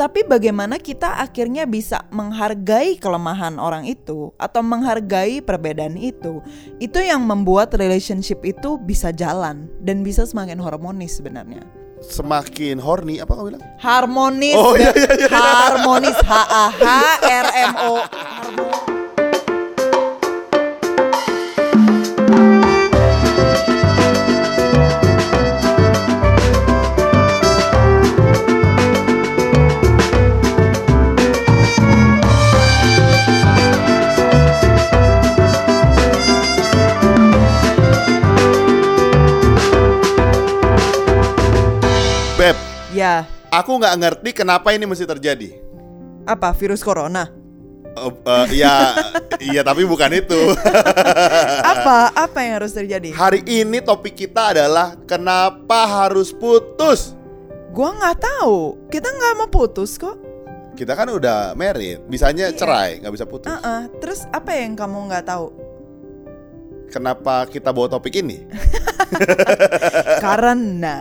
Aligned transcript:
Tapi 0.00 0.24
bagaimana 0.24 0.80
kita 0.80 1.20
akhirnya 1.20 1.68
bisa 1.68 2.08
menghargai 2.08 2.96
kelemahan 2.96 3.60
orang 3.60 3.84
itu 3.84 4.32
atau 4.40 4.64
menghargai 4.64 5.44
perbedaan 5.44 5.92
itu, 6.00 6.40
itu 6.80 7.04
yang 7.04 7.20
membuat 7.20 7.76
relationship 7.76 8.40
itu 8.40 8.80
bisa 8.80 9.12
jalan 9.12 9.68
dan 9.84 10.00
bisa 10.00 10.24
semakin 10.24 10.56
harmonis 10.56 11.20
sebenarnya. 11.20 11.60
Semakin 12.00 12.80
horny 12.80 13.20
apa 13.20 13.36
kamu 13.36 13.52
bilang? 13.52 13.64
Harmonis, 13.76 14.56
Oh, 14.56 14.72
iya, 14.72 14.88
iya, 14.96 15.12
iya. 15.20 15.28
harmonis, 15.28 16.16
H 16.16 16.32
A 16.48 16.64
H 16.72 16.84
R 17.20 17.46
M 17.60 17.72
O. 17.76 17.92
Beb, 18.00 18.88
Ya, 42.90 43.22
aku 43.54 43.78
nggak 43.78 43.96
ngerti 44.02 44.30
kenapa 44.34 44.74
ini 44.74 44.82
mesti 44.82 45.06
terjadi. 45.06 45.62
apa 46.26 46.52
virus 46.52 46.84
corona? 46.84 47.30
Eh, 47.90 48.06
eh, 48.06 48.46
Iya, 48.62 48.74
iya 49.42 49.62
tapi 49.66 49.82
bukan 49.82 50.10
itu. 50.14 50.38
Apa? 51.74 52.14
Apa 52.14 52.38
yang 52.46 52.62
harus 52.62 52.70
terjadi? 52.70 53.10
Hari 53.10 53.42
ini 53.42 53.82
topik 53.82 54.14
kita 54.14 54.54
adalah 54.54 54.94
kenapa 55.10 55.90
harus 55.90 56.30
putus. 56.30 57.18
Gua 57.74 57.90
nggak 57.90 58.18
tahu. 58.22 58.78
Kita 58.86 59.10
nggak 59.10 59.32
mau 59.42 59.50
putus 59.50 59.98
kok. 59.98 60.14
Kita 60.78 60.94
kan 60.94 61.10
udah 61.10 61.58
married, 61.58 62.06
bisanya 62.06 62.54
Iya. 62.54 62.56
cerai, 62.56 62.90
nggak 63.02 63.14
bisa 63.16 63.26
putus. 63.26 63.50
Uh-uh. 63.50 63.90
Terus 63.98 64.22
apa 64.30 64.50
yang 64.54 64.78
kamu 64.78 65.10
nggak 65.10 65.26
tahu? 65.26 65.46
Kenapa 66.90 67.46
kita 67.46 67.74
bawa 67.74 67.90
topik 67.90 68.22
ini? 68.22 68.46
Karena 70.24 70.98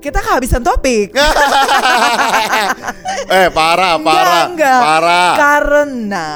kita 0.00 0.18
kehabisan 0.18 0.60
topik. 0.60 1.12
eh 3.30 3.46
parah, 3.50 3.96
parah, 3.96 4.00
Enggak, 4.00 4.44
enggak. 4.48 4.80
parah. 4.80 5.30
Karena 5.36 6.28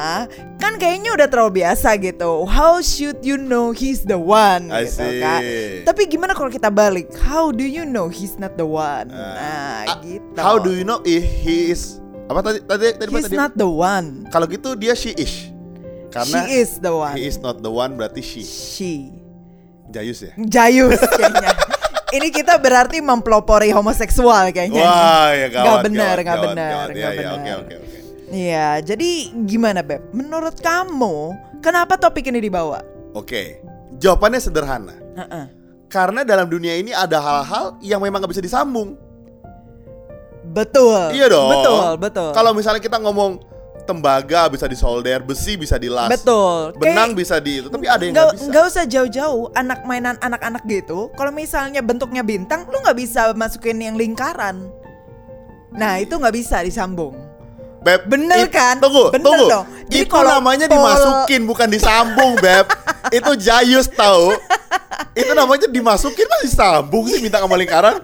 kan 0.56 0.72
kayaknya 0.76 1.10
udah 1.12 1.26
terlalu 1.26 1.60
biasa 1.60 1.96
gitu. 1.96 2.44
How 2.44 2.78
should 2.80 3.20
you 3.20 3.36
know 3.36 3.72
he's 3.72 4.04
the 4.04 4.16
one? 4.16 4.68
I 4.68 4.84
gitu 4.84 5.00
see. 5.00 5.20
kan. 5.20 5.40
Tapi 5.84 6.00
gimana 6.06 6.32
kalau 6.32 6.48
kita 6.48 6.68
balik? 6.68 7.08
How 7.18 7.50
do 7.50 7.64
you 7.64 7.84
know 7.84 8.08
he's 8.08 8.36
not 8.36 8.54
the 8.56 8.64
one? 8.64 9.08
Nah, 9.08 9.84
Ah, 9.84 9.96
gitu. 10.00 10.38
How 10.38 10.56
do 10.56 10.72
you 10.72 10.84
know 10.84 11.00
if 11.02 11.24
he 11.40 11.72
is 11.72 11.98
apa 12.24 12.40
tadi 12.40 12.58
tadi 12.64 12.84
tadi 12.96 13.10
He's 13.12 13.28
tadi? 13.28 13.36
not 13.36 13.52
the 13.52 13.68
one. 13.68 14.24
Kalau 14.28 14.44
gitu 14.44 14.72
dia 14.74 14.92
she 14.92 15.12
is. 15.16 15.48
Karena 16.08 16.46
She 16.46 16.62
is 16.62 16.78
the 16.78 16.94
one. 16.94 17.14
he 17.18 17.26
is 17.26 17.36
not 17.42 17.58
the 17.60 17.68
one 17.68 17.98
berarti 17.98 18.22
she. 18.22 18.40
She. 18.44 18.92
Jayus 19.92 20.24
ya. 20.24 20.32
Jayus 20.40 20.96
kayaknya. 21.12 21.52
Ini 22.14 22.28
kita 22.30 22.62
berarti 22.62 23.02
mempelopori 23.02 23.74
homoseksual 23.74 24.54
kayaknya. 24.54 24.86
Wah, 24.86 25.34
ya 25.34 25.46
gawat. 25.50 25.64
Nggak 25.66 25.82
benar, 25.82 26.16
gawat, 26.22 26.42
benar, 26.46 26.70
nggak 26.86 26.94
Iya, 26.94 27.08
iya, 27.10 27.18
benar. 27.18 27.34
Oke, 27.34 27.52
oke, 27.58 27.74
oke. 27.74 27.98
Iya, 28.34 28.68
jadi 28.82 29.10
gimana 29.46 29.80
Beb? 29.82 30.10
Menurut 30.14 30.56
kamu, 30.62 31.16
kenapa 31.58 31.98
topik 31.98 32.30
ini 32.30 32.38
dibawa? 32.38 32.82
Oke. 33.14 33.58
Jawabannya 33.98 34.40
sederhana. 34.42 34.94
Heeh. 34.94 35.46
Karena 35.90 36.26
dalam 36.26 36.50
dunia 36.50 36.74
ini 36.74 36.90
ada 36.90 37.18
hal-hal 37.22 37.78
yang 37.82 38.02
memang 38.02 38.22
nggak 38.22 38.32
bisa 38.34 38.42
disambung. 38.42 38.98
Betul. 40.54 41.14
Iya 41.14 41.30
dong. 41.30 41.50
Betul, 41.50 41.90
betul. 41.98 42.30
Kalau 42.34 42.50
misalnya 42.54 42.82
kita 42.82 42.98
ngomong 42.98 43.53
tembaga 43.84 44.48
bisa 44.48 44.64
disolder, 44.64 45.20
besi 45.20 45.54
bisa 45.54 45.76
dilas, 45.76 46.08
betul. 46.10 46.72
benang 46.74 47.12
Kayak 47.12 47.20
bisa 47.20 47.34
di 47.38 47.52
itu, 47.58 47.68
tapi 47.68 47.84
ada 47.84 48.00
yang 48.00 48.12
nggak 48.12 48.28
bisa. 48.32 48.44
nggak 48.48 48.64
usah 48.66 48.84
jauh-jauh 48.84 49.44
anak 49.52 49.84
mainan 49.84 50.16
anak-anak 50.18 50.64
gitu. 50.64 51.12
Kalau 51.12 51.28
misalnya 51.28 51.78
bentuknya 51.78 52.20
bintang, 52.20 52.64
lu 52.66 52.80
nggak 52.80 52.96
bisa 52.96 53.30
masukin 53.32 53.78
yang 53.78 53.94
lingkaran. 53.94 54.66
Nah 55.70 55.98
itu 55.98 56.12
nggak 56.12 56.32
bisa 56.32 56.60
disambung. 56.60 57.14
Beb, 57.80 58.08
Bener 58.08 58.48
it- 58.48 58.50
kan? 58.50 58.80
Tunggu, 58.80 59.12
Bener 59.12 59.20
tunggu. 59.22 59.46
dong. 59.46 59.66
Jadi 59.86 60.00
itu 60.00 60.08
kalau 60.08 60.40
namanya 60.40 60.64
pol- 60.64 60.80
dimasukin 60.80 61.42
bukan 61.44 61.68
disambung, 61.68 62.32
Beb. 62.40 62.64
itu 63.20 63.32
jayus 63.36 63.86
tahu. 63.86 64.32
itu 65.12 65.30
namanya 65.30 65.68
dimasukin 65.68 66.24
masih 66.24 66.50
sambung 66.50 67.04
sih 67.06 67.20
minta 67.20 67.38
sama 67.38 67.54
lingkaran. 67.54 68.00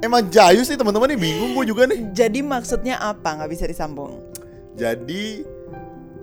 Emang 0.00 0.26
jayus 0.26 0.66
nih 0.66 0.74
teman-teman 0.74 1.06
nih 1.08 1.20
bingung 1.20 1.54
gue 1.54 1.64
juga 1.64 1.86
nih. 1.86 2.10
Jadi 2.10 2.42
maksudnya 2.42 2.98
apa? 2.98 3.38
Nggak 3.38 3.50
bisa 3.52 3.64
disambung? 3.64 4.18
Jadi 4.80 5.44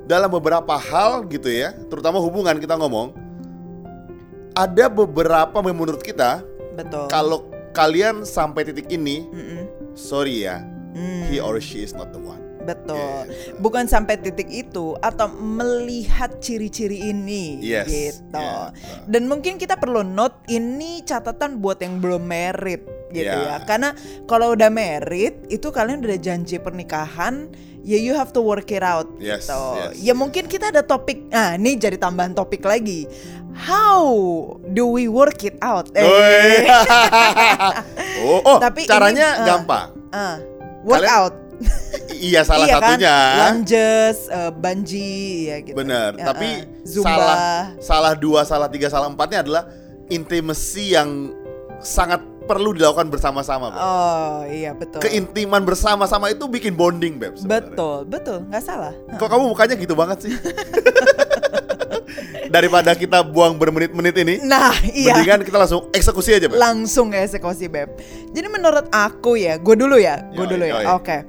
dalam 0.09 0.33
beberapa 0.33 0.73
hal 0.73 1.29
gitu 1.29 1.45
ya, 1.45 1.77
terutama 1.93 2.17
hubungan 2.17 2.57
kita 2.57 2.73
ngomong, 2.73 3.13
ada 4.57 4.89
beberapa 4.89 5.61
menurut 5.61 6.01
kita 6.01 6.41
Betul. 6.73 7.05
kalau 7.05 7.45
kalian 7.77 8.25
sampai 8.25 8.65
titik 8.65 8.89
ini, 8.89 9.29
Mm-mm. 9.29 9.93
sorry 9.93 10.49
ya, 10.49 10.65
Hmm. 10.97 11.29
he 11.29 11.37
or 11.37 11.61
she 11.61 11.85
is 11.85 11.93
not 11.93 12.09
the 12.09 12.17
one. 12.17 12.41
Betul. 12.67 13.31
Gitu. 13.31 13.55
Bukan 13.57 13.87
sampai 13.87 14.19
titik 14.19 14.51
itu 14.51 14.91
atau 14.99 15.31
melihat 15.31 16.37
ciri-ciri 16.37 17.07
ini 17.07 17.63
Yes, 17.63 17.87
gitu. 17.87 18.35
yeah. 18.35 18.75
Dan 19.07 19.25
mungkin 19.25 19.55
kita 19.55 19.79
perlu 19.79 20.03
note 20.03 20.43
ini 20.47 20.99
catatan 21.01 21.57
buat 21.57 21.79
yang 21.79 21.97
belum 21.97 22.21
married 22.21 22.83
gitu 23.07 23.23
Yeah. 23.23 23.57
ya. 23.57 23.63
Karena 23.63 23.95
kalau 24.27 24.51
udah 24.51 24.67
married 24.67 25.47
itu 25.47 25.71
kalian 25.71 26.03
udah 26.03 26.19
janji 26.19 26.59
pernikahan, 26.59 27.47
ya 27.79 27.95
you 27.95 28.11
have 28.11 28.35
to 28.35 28.43
work 28.43 28.67
it 28.67 28.83
out 28.83 29.07
Yes, 29.15 29.47
gitu. 29.47 29.55
yes, 29.79 29.95
ya 29.97 30.11
mungkin 30.11 30.43
kita 30.45 30.69
ada 30.69 30.83
topik. 30.83 31.31
Nah, 31.31 31.55
ini 31.55 31.79
jadi 31.79 31.95
tambahan 31.95 32.35
topik 32.35 32.61
lagi. 32.61 33.07
How 33.57 34.03
do 34.69 34.91
we 34.91 35.07
work 35.07 35.41
it 35.41 35.55
out? 35.63 35.87
Eh. 35.95 36.67
Oh, 38.17 38.41
oh, 38.43 38.57
Tapi 38.57 38.83
ini, 38.83 38.89
caranya 38.89 39.27
eh, 39.39 39.45
gampang. 39.45 39.87
Ah, 40.09 40.37
work 40.83 40.99
Kalian- 40.99 41.15
out. 41.15 41.33
Iya 42.09 42.41
salah 42.41 42.65
iya 42.65 42.75
kan? 42.75 42.97
satunya. 42.97 43.17
Lunges, 43.39 44.19
eh, 44.27 44.51
banji, 44.51 45.13
ya 45.45 45.57
gitu. 45.61 45.77
Bener, 45.77 46.13
Ya, 46.13 46.25
tapi 46.27 46.49
eh, 46.65 46.81
Zumba. 46.81 47.13
salah 47.13 47.37
salah 47.77 48.13
dua, 48.13 48.41
salah 48.41 48.65
tiga, 48.67 48.87
salah 48.87 49.05
empatnya 49.05 49.41
adalah 49.41 49.69
intimacy 50.07 50.93
yang 50.93 51.29
sangat 51.77 52.17
perlu 52.43 52.71
dilakukan 52.71 53.11
bersama-sama, 53.11 53.69
Beb. 53.69 53.77
Oh 53.77 54.39
iya 54.47 54.71
betul. 54.71 54.97
Keintiman 54.97 55.61
bersama-sama 55.61 56.31
itu 56.31 56.47
bikin 56.47 56.73
bonding, 56.73 57.19
Beb. 57.19 57.35
sebenarnya. 57.35 57.69
betul, 57.69 57.97
betul, 58.07 58.37
nggak 58.47 58.63
salah. 58.63 58.93
Kok 59.13 59.27
kamu 59.27 59.43
mukanya 59.47 59.75
gitu 59.75 59.93
banget 59.93 60.17
sih? 60.25 60.33
Daripada 62.47 62.95
kita 62.95 63.19
buang 63.21 63.59
bermenit-menit 63.59 64.15
ini, 64.23 64.35
Nah 64.43 64.71
iya. 64.95 65.11
mendingan 65.19 65.43
kita 65.43 65.59
langsung 65.59 65.91
eksekusi 65.91 66.39
aja, 66.39 66.47
Beb. 66.47 66.55
Langsung 66.55 67.11
eksekusi 67.11 67.67
beb. 67.67 67.99
Jadi 68.31 68.47
menurut 68.47 68.87
aku 68.89 69.35
ya, 69.35 69.59
gue 69.59 69.75
dulu 69.75 69.99
ya, 69.99 70.23
gue 70.31 70.45
Yoi, 70.47 70.51
dulu 70.55 70.63
ya. 70.63 70.95
Oke. 70.95 71.27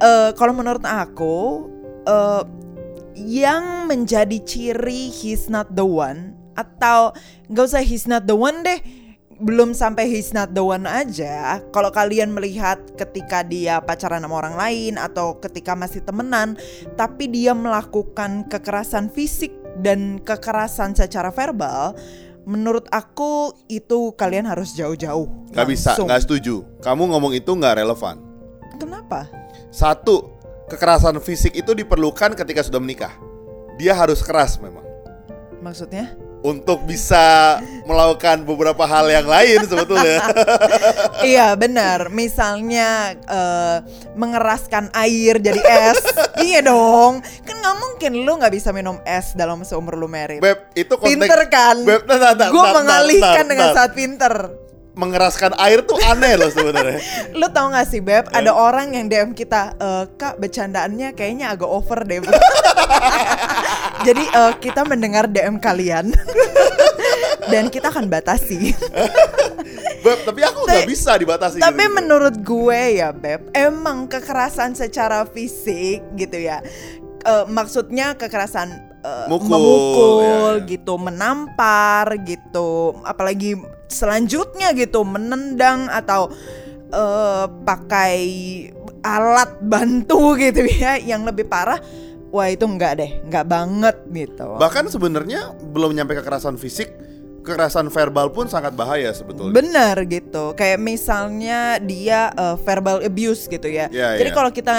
Eh, 0.00 0.30
Kalau 0.38 0.54
menurut 0.54 0.86
aku, 0.86 1.66
eh, 2.06 2.42
yang 3.20 3.90
menjadi 3.90 4.38
ciri 4.46 5.12
he's 5.12 5.52
not 5.52 5.68
the 5.76 5.84
one 5.84 6.32
atau 6.56 7.12
nggak 7.52 7.64
usah 7.68 7.84
he's 7.84 8.08
not 8.08 8.24
the 8.24 8.36
one 8.36 8.64
deh. 8.64 8.80
Belum 9.40 9.72
sampai 9.72 10.04
he's 10.04 10.36
not 10.36 10.52
the 10.52 10.60
one 10.60 10.84
aja. 10.84 11.64
Kalau 11.72 11.88
kalian 11.88 12.28
melihat 12.28 12.76
ketika 12.92 13.40
dia 13.40 13.80
pacaran 13.80 14.20
sama 14.20 14.36
orang 14.36 14.52
lain 14.52 15.00
atau 15.00 15.40
ketika 15.40 15.72
masih 15.72 16.04
temenan, 16.04 16.60
tapi 17.00 17.24
dia 17.24 17.56
melakukan 17.56 18.44
kekerasan 18.52 19.08
fisik 19.08 19.48
dan 19.80 20.20
kekerasan 20.20 20.92
secara 20.92 21.32
verbal, 21.32 21.96
menurut 22.44 22.88
aku 22.92 23.52
itu 23.68 24.12
kalian 24.16 24.48
harus 24.48 24.72
jauh-jauh. 24.76 25.28
Gak 25.52 25.66
bisa, 25.68 25.96
gak 25.96 26.22
setuju. 26.24 26.64
Kamu 26.84 27.10
ngomong 27.10 27.36
itu 27.36 27.50
gak 27.56 27.80
relevan. 27.80 28.20
Kenapa? 28.80 29.28
Satu, 29.72 30.32
kekerasan 30.70 31.18
fisik 31.20 31.52
itu 31.52 31.72
diperlukan 31.76 32.36
ketika 32.38 32.64
sudah 32.64 32.80
menikah. 32.80 33.12
Dia 33.80 33.96
harus 33.96 34.20
keras 34.20 34.60
memang. 34.60 34.89
Maksudnya? 35.60 36.16
Untuk 36.40 36.88
bisa 36.88 37.60
melakukan 37.84 38.48
beberapa 38.48 38.88
hal 38.88 39.12
yang 39.12 39.28
lain 39.28 39.60
sebetulnya. 39.68 40.24
iya 41.36 41.52
benar. 41.52 42.08
Misalnya 42.08 43.12
eh, 43.28 43.76
mengeraskan 44.16 44.88
air 44.96 45.36
jadi 45.36 45.60
es. 45.60 46.00
iya 46.48 46.64
dong. 46.64 47.20
Kan 47.44 47.60
nggak 47.60 47.76
mungkin 47.76 48.24
lu 48.24 48.40
nggak 48.40 48.56
bisa 48.56 48.72
minum 48.72 48.96
es 49.04 49.36
dalam 49.36 49.60
seumur 49.68 50.00
lu 50.00 50.08
merit. 50.08 50.40
Beb, 50.40 50.72
itu 50.72 50.96
konteks 50.96 51.12
Pinter 51.12 51.40
kan? 51.52 51.76
Beb, 51.84 52.08
nah, 52.08 52.16
nah, 52.16 52.32
nah, 52.32 52.48
Gue 52.48 52.64
nah, 52.64 52.72
nah, 52.72 52.76
mengalihkan 52.80 53.44
nah, 53.44 53.50
dengan 53.52 53.68
nah. 53.68 53.76
saat 53.76 53.92
pinter. 53.92 54.34
Mengeraskan 55.00 55.56
air 55.56 55.80
tuh 55.80 55.96
aneh 56.04 56.36
loh 56.36 56.52
sebenarnya. 56.52 57.00
Lu 57.40 57.48
tau 57.48 57.72
gak 57.72 57.88
sih 57.88 57.98
Beb, 57.98 58.28
Ya. 58.28 58.44
ada 58.44 58.52
orang 58.52 58.92
yang 58.92 59.08
DM 59.08 59.32
kita, 59.32 59.72
"Eh, 59.74 60.04
Kak 60.14 60.36
bercandaannya 60.36 61.16
kayaknya 61.16 61.56
agak 61.56 61.66
over 61.66 62.04
deh. 62.04 62.20
Jadi 64.06 64.24
eh, 64.26 64.52
kita 64.58 64.84
mendengar 64.84 65.24
DM 65.24 65.56
kalian. 65.56 66.12
dan 67.52 67.66
kita 67.66 67.90
akan 67.90 68.06
batasi. 68.06 68.76
Beb, 70.00 70.18
tapi 70.22 70.40
aku 70.40 70.64
nggak 70.64 70.86
bisa 70.86 71.16
dibatasi 71.16 71.58
Tapi 71.58 71.66
gitu-gitu. 71.74 71.96
menurut 71.96 72.34
gue 72.38 72.80
ya 72.96 73.10
Beb, 73.10 73.50
emang 73.52 74.06
kekerasan 74.06 74.72
secara 74.72 75.26
fisik 75.26 76.04
gitu 76.14 76.38
ya. 76.38 76.62
Eh, 77.20 77.44
maksudnya 77.46 78.14
kekerasan 78.14 78.70
eh, 79.00 79.26
Mukul, 79.26 79.50
memukul 79.50 80.10
ya, 80.20 80.28
ya. 80.30 80.50
gitu, 80.64 80.94
menampar 80.96 82.06
gitu, 82.22 82.94
apalagi 83.02 83.58
selanjutnya 83.90 84.72
gitu 84.72 85.02
menendang 85.02 85.90
atau 85.90 86.30
eh, 86.94 87.44
pakai 87.66 88.16
alat 89.04 89.60
bantu 89.60 90.34
gitu 90.42 90.64
ya 90.64 90.96
yang 90.96 91.26
lebih 91.26 91.50
parah. 91.50 91.80
Wah 92.30 92.46
itu 92.46 92.62
enggak 92.62 93.02
deh, 93.02 93.10
enggak 93.26 93.46
banget 93.50 93.96
gitu. 94.14 94.54
Bahkan 94.54 94.86
sebenarnya 94.86 95.50
belum 95.74 95.98
nyampe 95.98 96.14
kekerasan 96.14 96.54
fisik, 96.62 96.94
kekerasan 97.42 97.90
verbal 97.90 98.30
pun 98.30 98.46
sangat 98.46 98.70
bahaya 98.78 99.10
sebetulnya. 99.10 99.50
Bener 99.50 99.98
gitu. 100.06 100.54
Kayak 100.54 100.78
misalnya 100.78 101.82
dia 101.82 102.30
uh, 102.38 102.54
verbal 102.54 103.02
abuse 103.02 103.50
gitu 103.50 103.66
ya. 103.66 103.90
Ya, 103.90 104.14
Jadi 104.14 104.30
ya. 104.30 104.36
kalau 104.36 104.50
kita 104.54 104.72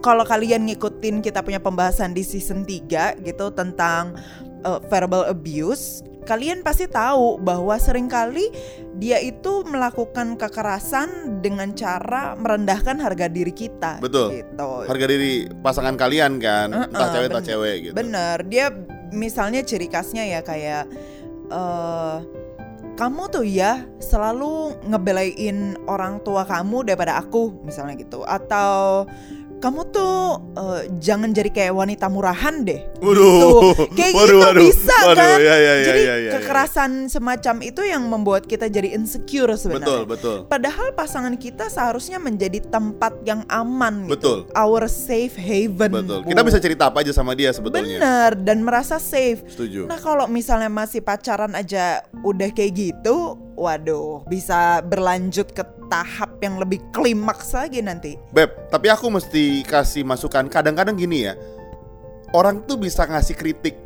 kalau 0.00 0.24
kalian 0.24 0.64
ngikutin 0.70 1.20
kita 1.20 1.42
punya 1.42 1.60
pembahasan 1.60 2.14
di 2.14 2.22
season 2.22 2.62
3 2.62 3.26
gitu 3.26 3.50
tentang 3.52 4.16
uh, 4.66 4.82
verbal 4.90 5.30
abuse, 5.30 6.02
kalian 6.26 6.66
pasti 6.66 6.90
tahu 6.90 7.38
bahwa 7.38 7.78
sering 7.78 8.10
kali 8.10 8.50
dia 8.98 9.22
itu 9.22 9.62
melakukan 9.62 10.34
kekerasan 10.34 11.38
dengan 11.44 11.70
cara 11.78 12.34
merendahkan 12.34 12.98
harga 12.98 13.30
diri 13.30 13.54
kita 13.54 14.02
Betul. 14.02 14.42
gitu. 14.42 14.70
Harga 14.90 15.06
diri 15.06 15.46
pasangan 15.62 15.94
kalian 15.94 16.42
kan, 16.42 16.74
entah 16.74 17.06
Uh-uh, 17.06 17.14
cewek 17.14 17.28
entah 17.30 17.44
cewek 17.44 17.76
gitu. 17.88 17.94
Bener, 17.94 18.42
dia 18.50 18.74
misalnya 19.14 19.62
ciri 19.62 19.86
khasnya 19.86 20.26
ya 20.26 20.40
kayak 20.42 20.90
eh 21.46 22.18
kamu 22.96 23.28
tuh 23.28 23.44
ya 23.44 23.84
selalu 24.00 24.72
ngebelain 24.88 25.76
orang 25.84 26.18
tua 26.24 26.48
kamu 26.48 26.88
daripada 26.88 27.20
aku 27.20 27.52
misalnya 27.62 28.00
gitu 28.00 28.24
atau 28.24 29.04
kamu 29.66 29.82
tuh 29.90 30.38
eh, 30.54 30.80
jangan 31.02 31.34
jadi 31.34 31.50
kayak 31.50 31.74
wanita 31.74 32.06
murahan 32.06 32.62
deh. 32.62 32.86
Waduh. 33.02 33.74
Gitu. 33.74 33.98
Kayak 33.98 34.14
Waduh, 34.14 34.38
gitu 34.38 34.46
waduh. 34.46 34.62
bisa 34.62 34.96
Waduh, 35.02 35.18
kan? 35.18 35.38
ya, 35.42 35.42
ya, 35.42 35.54
ya, 35.58 35.74
jadi 35.82 36.02
ya, 36.06 36.06
ya, 36.06 36.14
ya. 36.22 36.32
kekerasan 36.38 36.90
semacam 37.10 37.54
itu 37.66 37.82
yang 37.82 38.06
membuat 38.06 38.46
kita 38.46 38.70
jadi 38.70 38.94
insecure 38.94 39.50
Betul, 39.50 39.58
sebenarnya. 39.58 40.06
betul. 40.06 40.36
Padahal 40.46 40.94
pasangan 40.94 41.34
kita 41.34 41.66
seharusnya 41.66 42.22
menjadi 42.22 42.62
tempat 42.62 43.26
yang 43.26 43.42
aman 43.50 44.06
Betul. 44.06 44.46
gitu. 44.46 44.54
Our 44.54 44.86
safe 44.86 45.34
haven. 45.34 45.90
Betul. 45.90 46.22
Kita 46.30 46.40
bisa 46.46 46.58
cerita 46.62 46.86
apa 46.86 47.02
aja 47.02 47.10
sama 47.10 47.34
dia 47.34 47.50
sebetulnya. 47.50 47.98
Bener 47.98 48.30
dan 48.38 48.62
merasa 48.62 49.02
safe. 49.02 49.42
Setuju. 49.50 49.90
Nah 49.90 49.98
kalau 49.98 50.30
misalnya 50.30 50.70
masih 50.70 51.02
pacaran 51.02 51.58
aja 51.58 52.06
udah 52.22 52.54
kayak 52.54 52.70
gitu, 52.78 53.34
waduh 53.58 54.22
bisa 54.30 54.78
berlanjut 54.86 55.50
ke 55.50 55.66
tahap 55.86 56.38
yang 56.42 56.60
lebih 56.60 56.82
klimaks 56.90 57.54
lagi 57.56 57.80
nanti. 57.80 58.18
Beb, 58.30 58.70
tapi 58.70 58.90
aku 58.90 59.10
mesti 59.10 59.62
kasih 59.66 60.02
masukan. 60.02 60.46
Kadang-kadang 60.50 60.94
gini 60.98 61.26
ya, 61.26 61.34
orang 62.34 62.62
tuh 62.66 62.76
bisa 62.78 63.06
ngasih 63.06 63.34
kritik. 63.38 63.78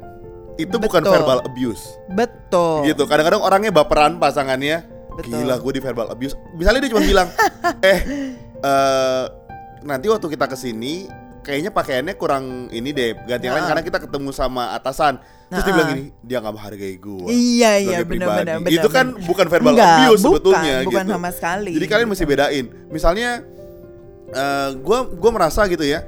Itu 0.60 0.76
bukan 0.76 1.00
Betul. 1.00 1.14
verbal 1.16 1.38
abuse. 1.46 1.84
Betul. 2.12 2.84
Gitu. 2.84 3.02
Kadang-kadang 3.08 3.40
orangnya 3.40 3.72
baperan 3.72 4.20
pasangannya. 4.20 4.84
Betul. 5.16 5.40
Gila, 5.46 5.56
gue 5.56 5.72
di 5.78 5.82
verbal 5.82 6.08
abuse. 6.12 6.36
Misalnya 6.52 6.84
dia 6.84 6.90
cuma 6.92 7.02
bilang, 7.04 7.28
eh, 7.90 7.98
eh, 8.60 9.24
nanti 9.84 10.06
waktu 10.12 10.26
kita 10.28 10.46
ke 10.50 10.56
sini, 10.56 11.08
kayaknya 11.50 11.70
pakaiannya 11.70 12.14
kurang 12.14 12.44
ini 12.70 12.90
deh. 12.90 13.18
Ganti 13.20 13.44
yang 13.44 13.58
lain 13.58 13.64
Nah. 13.66 13.70
karena 13.74 13.82
kita 13.82 13.98
ketemu 13.98 14.30
sama 14.30 14.70
atasan. 14.72 15.18
Terus 15.50 15.60
dia 15.60 15.66
Nah. 15.66 15.74
bilang 15.74 15.88
gini, 15.90 16.04
dia 16.22 16.36
nggak 16.38 16.54
menghargai 16.54 16.94
gue. 16.96 17.26
Iya 17.26 17.70
iya 17.74 17.98
sebagai 17.98 18.06
benar 18.06 18.06
pribadi. 18.06 18.38
benar 18.40 18.56
benar. 18.62 18.72
Itu 18.72 18.88
kan 18.88 19.06
benar. 19.10 19.26
bukan 19.26 19.46
verbal 19.48 19.70
Enggak, 19.72 19.90
abuse 19.90 20.06
bukan, 20.06 20.20
sebetulnya 20.22 20.74
bukan 20.86 21.02
gitu. 21.02 21.12
sama 21.12 21.30
sekali. 21.30 21.70
Jadi 21.74 21.86
kalian 21.86 22.08
mesti 22.08 22.24
bedain. 22.24 22.66
Misalnya 22.88 23.30
eh 24.30 24.70
gua 24.78 24.98
gua 25.04 25.30
merasa 25.32 25.60
gitu 25.66 25.82
ya. 25.82 26.00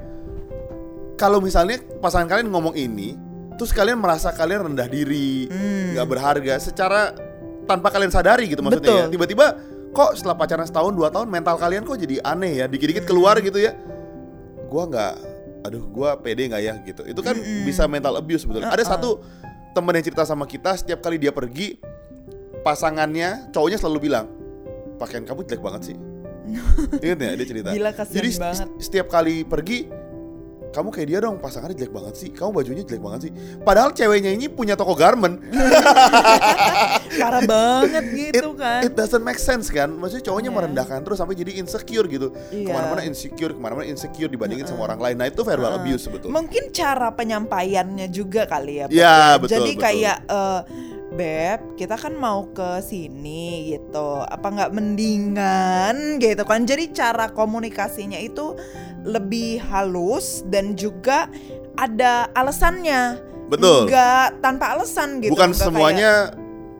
Kalau 1.13 1.39
misalnya 1.39 1.77
pasangan 1.99 2.25
kalian 2.25 2.47
ngomong 2.47 2.73
ini, 2.73 3.13
terus 3.53 3.69
kalian 3.69 3.95
merasa 3.95 4.31
kalian 4.31 4.71
rendah 4.71 4.87
diri, 4.87 5.45
Hmm. 5.45 5.93
nggak 5.93 6.07
berharga 6.07 6.53
secara 6.57 7.11
tanpa 7.63 7.87
kalian 7.89 8.09
sadari 8.09 8.47
gitu 8.47 8.59
maksudnya 8.59 8.87
ya. 8.87 8.95
Betul. 9.05 9.11
Tiba-tiba 9.13 9.45
kok 9.91 10.17
setelah 10.17 10.33
pacaran 10.33 10.63
setahun 10.63 10.91
dua 10.91 11.07
tahun 11.07 11.27
mental 11.27 11.55
kalian 11.55 11.83
kok 11.83 11.95
jadi 11.95 12.17
aneh 12.23 12.59
ya, 12.59 12.65
dikit-dikit 12.65 13.03
keluar 13.03 13.37
Hmm. 13.37 13.45
gitu 13.45 13.59
ya. 13.59 13.75
Gua 14.67 14.89
nggak 14.89 15.13
aduh 15.63 15.83
gua 15.87 16.15
pede 16.15 16.47
nggak 16.47 16.61
ya 16.61 16.73
gitu. 16.83 17.01
Itu 17.03 17.19
kan 17.19 17.35
bisa 17.63 17.87
mental 17.87 18.19
abuse 18.19 18.43
betul. 18.43 18.61
Ada 18.61 18.75
Uh-uh. 18.75 18.85
satu 18.85 19.09
temen 19.73 19.93
yang 19.95 20.05
cerita 20.05 20.23
sama 20.23 20.45
kita 20.45 20.75
setiap 20.75 21.01
kali 21.01 21.17
dia 21.17 21.33
pergi 21.33 21.81
pasangannya 22.61 23.49
cowoknya 23.49 23.77
selalu 23.77 23.99
bilang 24.07 24.29
pakaian 24.95 25.25
kamu 25.25 25.43
jelek 25.43 25.59
banget 25.59 25.81
sih 25.91 25.97
Ingat 27.03 27.19
ya 27.19 27.31
dia 27.33 27.47
cerita 27.47 27.69
Gila, 27.71 27.91
Jadi 27.95 28.29
banget. 28.37 28.67
setiap 28.77 29.07
kali 29.09 29.41
pergi 29.43 29.87
kamu 30.73 30.89
kayak 30.89 31.07
dia 31.07 31.19
dong 31.21 31.37
pasangannya 31.37 31.77
jelek 31.77 31.93
banget 31.93 32.13
sih 32.17 32.29
kamu 32.29 32.49
bajunya 32.51 32.83
jelek 32.83 32.99
banget 32.99 33.19
sih 33.23 33.31
padahal 33.61 33.93
ceweknya 33.93 34.33
ini 34.33 34.49
punya 34.49 34.73
toko 34.73 34.97
garment 34.97 35.37
Parah 37.13 37.45
banget 37.45 38.03
it, 38.09 38.33
gitu 38.33 38.57
kan. 38.57 38.81
it 38.81 38.93
doesn't 38.93 39.21
make 39.21 39.37
sense 39.37 39.69
kan 39.69 39.87
maksudnya 39.87 40.25
cowoknya 40.25 40.49
Iya. 40.49 40.57
merendahkan 40.57 40.99
terus 41.01 41.17
sampai 41.17 41.33
jadi 41.33 41.55
insecure 41.55 42.05
gitu 42.05 42.33
Iya. 42.49 42.65
ke 42.65 42.71
mana-mana 42.73 43.01
insecure 43.05 43.53
ke 43.53 43.61
mana-mana 43.61 43.85
insecure 43.85 44.27
dibandingin 44.27 44.65
sama 44.65 44.85
orang 44.85 44.99
lain 44.99 45.15
nah 45.15 45.27
itu 45.27 45.41
verbal 45.41 45.77
abuse 45.77 46.03
sebetulnya 46.03 46.33
Mungkin 46.33 46.73
cara 46.73 47.13
penyampaiannya 47.13 48.09
juga 48.09 48.43
kali 48.43 48.81
ya. 48.81 48.85
Beb, 48.85 48.95
Ya, 48.95 49.37
betul, 49.37 49.53
Jadi 49.53 49.71
betul. 49.73 49.83
kayak 49.85 50.17
eh, 50.25 50.61
Beb, 51.13 51.77
kita 51.77 51.93
kan 51.93 52.17
mau 52.17 52.49
ke 52.49 52.81
sini 52.81 53.69
gitu. 53.69 54.17
Apa 54.19 54.49
nggak 54.49 54.73
mendingan 54.73 56.17
gitu 56.17 56.41
kan? 56.41 56.65
Jadi 56.65 56.89
cara 56.89 57.29
komunikasinya 57.29 58.17
itu 58.17 58.57
lebih 59.03 59.59
halus 59.61 60.41
dan 60.47 60.73
juga 60.73 61.27
ada 61.75 62.27
alasannya. 62.33 63.19
Betul. 63.47 63.87
Nggak 63.87 64.39
tanpa 64.39 64.73
alasan 64.73 65.19
gitu. 65.19 65.35
bukan 65.35 65.51
Nggak 65.51 65.59
kayak- 65.59 65.67
semuanya 65.67 66.13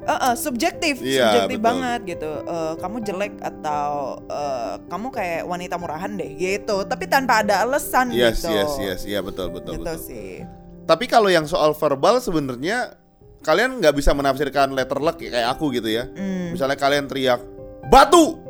Eh, 0.04 0.12
eh, 0.12 0.36
subjektif, 0.36 1.00
Iya, 1.00 1.32
subjektif 1.32 1.58
betul. 1.58 1.68
banget 1.72 2.00
gitu. 2.04 2.32
Eh, 2.44 2.74
kamu 2.76 2.98
jelek 3.08 3.34
atau 3.40 4.20
eh, 4.28 4.74
kamu 4.92 5.08
kayak 5.10 5.42
wanita 5.48 5.80
murahan 5.80 6.12
deh 6.14 6.28
gitu. 6.36 6.84
Tapi 6.84 7.08
tanpa 7.08 7.40
ada 7.40 7.64
alasan 7.64 8.12
yes 8.12 8.44
gitu. 8.44 8.52
yes 8.52 8.72
yes 8.78 9.02
iya 9.08 9.24
betul 9.24 9.48
betul 9.48 9.80
Gitu 9.80 9.88
betul 9.88 9.98
sih. 10.04 10.44
Tapi 10.84 11.08
kalau 11.08 11.32
yang 11.32 11.48
soal 11.48 11.72
verbal 11.72 12.20
sebenarnya 12.20 13.00
kalian 13.40 13.80
nggak 13.80 13.96
bisa 13.96 14.12
menafsirkan 14.12 14.76
letter 14.76 15.00
luck 15.00 15.24
kayak 15.24 15.48
aku 15.48 15.72
gitu 15.72 15.88
ya. 15.88 16.04
Hmm. 16.12 16.52
Misalnya 16.52 16.76
kalian 16.76 17.08
teriak 17.08 17.40
batu, 17.88 18.44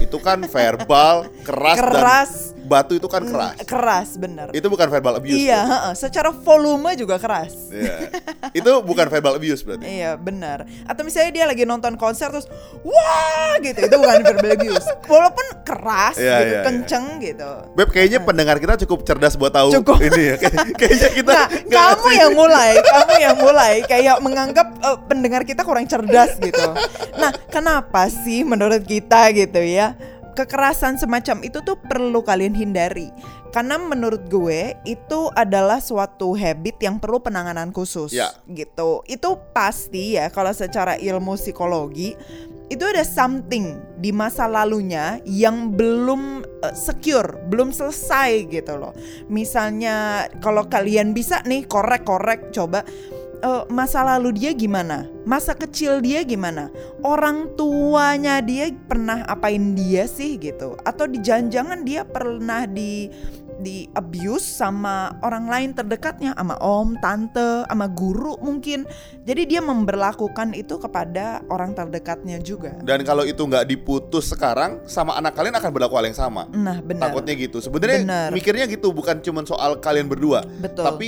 itu 0.00 0.16
kan 0.16 0.40
verbal 0.56 1.28
keras, 1.44 1.76
Keras. 1.76 2.32
Batu 2.68 2.92
itu 2.94 3.08
kan 3.08 3.24
keras. 3.24 3.56
Mm, 3.56 3.64
Keras 3.64 4.08
bener. 4.14 4.46
Itu 4.52 4.68
bukan 4.68 4.86
verbal 4.86 5.16
abuse. 5.16 5.32
Iya, 5.34 5.60
heeh. 5.64 5.92
secara 5.94 6.28
volume 6.30 6.92
juga 6.94 7.16
keras. 7.16 7.56
Iya. 7.68 8.12
itu 8.52 8.70
bukan 8.80 9.08
verbal 9.08 9.34
abuse 9.34 9.62
berarti. 9.62 9.88
Iya 9.88 10.14
benar. 10.14 10.62
Atau 10.84 11.02
misalnya 11.02 11.32
dia 11.32 11.44
lagi 11.44 11.64
nonton 11.64 11.96
konser 11.96 12.28
terus 12.28 12.44
wah 12.82 13.56
gitu 13.58 13.80
itu 13.80 13.96
bukan 13.96 14.20
verbal 14.22 14.50
abuse. 14.52 14.86
Walaupun 15.04 15.46
keras 15.64 16.16
Iya, 16.16 16.36
gitu, 16.36 16.44
iya, 16.44 16.52
iya. 16.52 16.62
kenceng 16.62 17.04
gitu. 17.18 17.50
Beb 17.72 17.88
kayaknya 17.88 18.20
pendengar 18.20 18.56
kita 18.56 18.74
cukup 18.78 19.02
cerdas 19.02 19.34
buat 19.34 19.50
tahu 19.50 19.72
Cukup. 19.74 19.98
ini 19.98 20.22
ya. 20.26 20.36
Kay- 20.36 20.56
Kayaknya 20.76 21.10
kita 21.14 21.32
Nah, 21.32 21.46
kamu 21.94 22.08
yang 22.12 22.32
mulai, 22.34 22.70
kamu 22.76 23.14
yang 23.18 23.36
mulai 23.36 23.74
kayak 23.82 24.16
menganggap 24.18 24.68
eh, 24.78 24.98
pendengar 25.06 25.42
kita 25.42 25.62
kurang 25.62 25.84
cerdas 25.84 26.36
gitu. 26.36 26.68
Nah, 27.14 27.32
kenapa 27.48 28.06
sih 28.08 28.42
menurut 28.42 28.82
kita 28.82 29.30
gitu 29.30 29.60
ya? 29.60 29.94
Kekerasan 30.38 30.94
semacam 31.02 31.42
itu 31.42 31.58
tuh 31.66 31.74
perlu 31.74 32.22
kalian 32.22 32.54
hindari. 32.54 33.10
Karena 33.50 33.74
menurut 33.74 34.30
gue 34.30 34.78
itu 34.86 35.20
adalah 35.34 35.82
suatu 35.82 36.38
habit 36.38 36.78
yang 36.78 37.02
perlu 37.02 37.18
penanganan 37.18 37.74
khusus 37.74 38.14
Ya. 38.14 38.30
gitu. 38.46 39.02
Itu 39.10 39.42
pasti 39.50 40.14
ya 40.14 40.30
kalau 40.30 40.54
secara 40.54 40.94
ilmu 40.94 41.34
psikologi 41.34 42.14
itu 42.68 42.84
ada 42.84 43.00
something 43.02 43.80
di 43.98 44.12
masa 44.14 44.44
lalunya 44.44 45.18
yang 45.24 45.74
belum 45.74 46.46
eh, 46.62 46.74
secure, 46.76 47.40
belum 47.50 47.74
selesai 47.74 48.46
gitu 48.46 48.78
loh. 48.78 48.92
Misalnya 49.26 50.28
kalau 50.38 50.68
kalian 50.70 51.16
bisa 51.16 51.42
nih 51.48 51.66
korek-korek 51.66 52.52
coba 52.54 52.84
eh, 53.42 53.64
masa 53.70 54.04
lalu 54.04 54.34
dia 54.34 54.50
gimana? 54.54 55.06
Masa 55.28 55.52
kecil 55.54 56.00
dia 56.00 56.24
gimana? 56.24 56.72
Orang 57.04 57.54
tuanya 57.54 58.40
dia 58.42 58.72
pernah 58.86 59.22
apain 59.28 59.76
dia 59.76 60.08
sih 60.08 60.40
gitu? 60.40 60.74
Atau 60.82 61.06
di 61.06 61.20
jangan-jangan 61.20 61.84
dia 61.84 62.02
pernah 62.02 62.64
di 62.64 63.10
di 63.58 63.90
abuse 63.98 64.46
sama 64.46 65.18
orang 65.26 65.50
lain 65.50 65.70
terdekatnya 65.74 66.32
sama 66.38 66.54
om, 66.62 66.94
tante, 67.02 67.66
sama 67.66 67.90
guru 67.90 68.38
mungkin. 68.38 68.86
Jadi 69.26 69.50
dia 69.50 69.60
memperlakukan 69.60 70.54
itu 70.54 70.78
kepada 70.78 71.42
orang 71.50 71.74
terdekatnya 71.74 72.38
juga. 72.38 72.78
Dan 72.86 73.02
kalau 73.02 73.26
itu 73.26 73.42
nggak 73.42 73.66
diputus 73.66 74.30
sekarang, 74.30 74.80
sama 74.86 75.18
anak 75.18 75.34
kalian 75.34 75.58
akan 75.58 75.70
berlaku 75.74 75.98
hal 75.98 76.06
yang 76.06 76.18
sama. 76.18 76.46
Nah, 76.54 76.78
benar. 76.80 77.10
Takutnya 77.10 77.34
gitu. 77.34 77.58
Sebenarnya 77.58 77.98
Benar. 78.06 78.30
mikirnya 78.30 78.66
gitu, 78.70 78.94
bukan 78.94 79.18
cuma 79.20 79.42
soal 79.42 79.82
kalian 79.82 80.06
berdua, 80.06 80.46
Betul. 80.62 80.84
tapi 80.86 81.06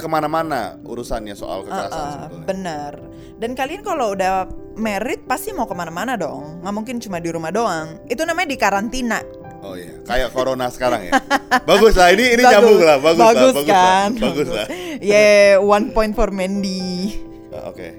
ke 0.00 0.08
mana-mana 0.08 0.80
urusannya 0.82 1.32
soal 1.32 1.62
kekerasan 1.62 1.92
Uh, 1.94 2.12
sebetulnya. 2.18 2.46
bener. 2.46 2.92
Dan 3.36 3.50
kalian 3.52 3.80
kalau 3.80 4.12
udah 4.12 4.44
married 4.74 5.24
pasti 5.24 5.52
mau 5.52 5.64
ke 5.64 5.72
mana-mana 5.72 6.16
dong. 6.16 6.60
Nggak 6.60 6.74
mungkin 6.74 6.96
cuma 6.98 7.16
di 7.16 7.28
rumah 7.28 7.48
doang. 7.48 8.00
Itu 8.06 8.24
namanya 8.24 8.48
di 8.48 8.58
karantina. 8.58 9.20
Oh 9.60 9.76
iya, 9.76 9.92
kayak 10.02 10.32
corona 10.32 10.68
sekarang 10.68 11.04
ya. 11.04 11.12
bagus 11.68 11.92
lah, 11.92 12.08
ini 12.10 12.32
ini 12.32 12.40
Bagus. 12.40 12.52
nyambung 12.56 12.80
lah, 12.80 12.96
bagus, 12.98 13.20
Bagus 13.20 13.36
lah, 13.36 13.44
bagus 13.52 13.66
kan? 13.68 14.08
lah, 14.10 14.24
bagus 14.24 14.48
lah. 14.48 14.66
Yeah, 15.12 15.60
one 15.60 15.92
point 15.92 16.12
for 16.12 16.32
Mandy. 16.32 17.20
Ah, 17.50 17.68
Oke. 17.70 17.92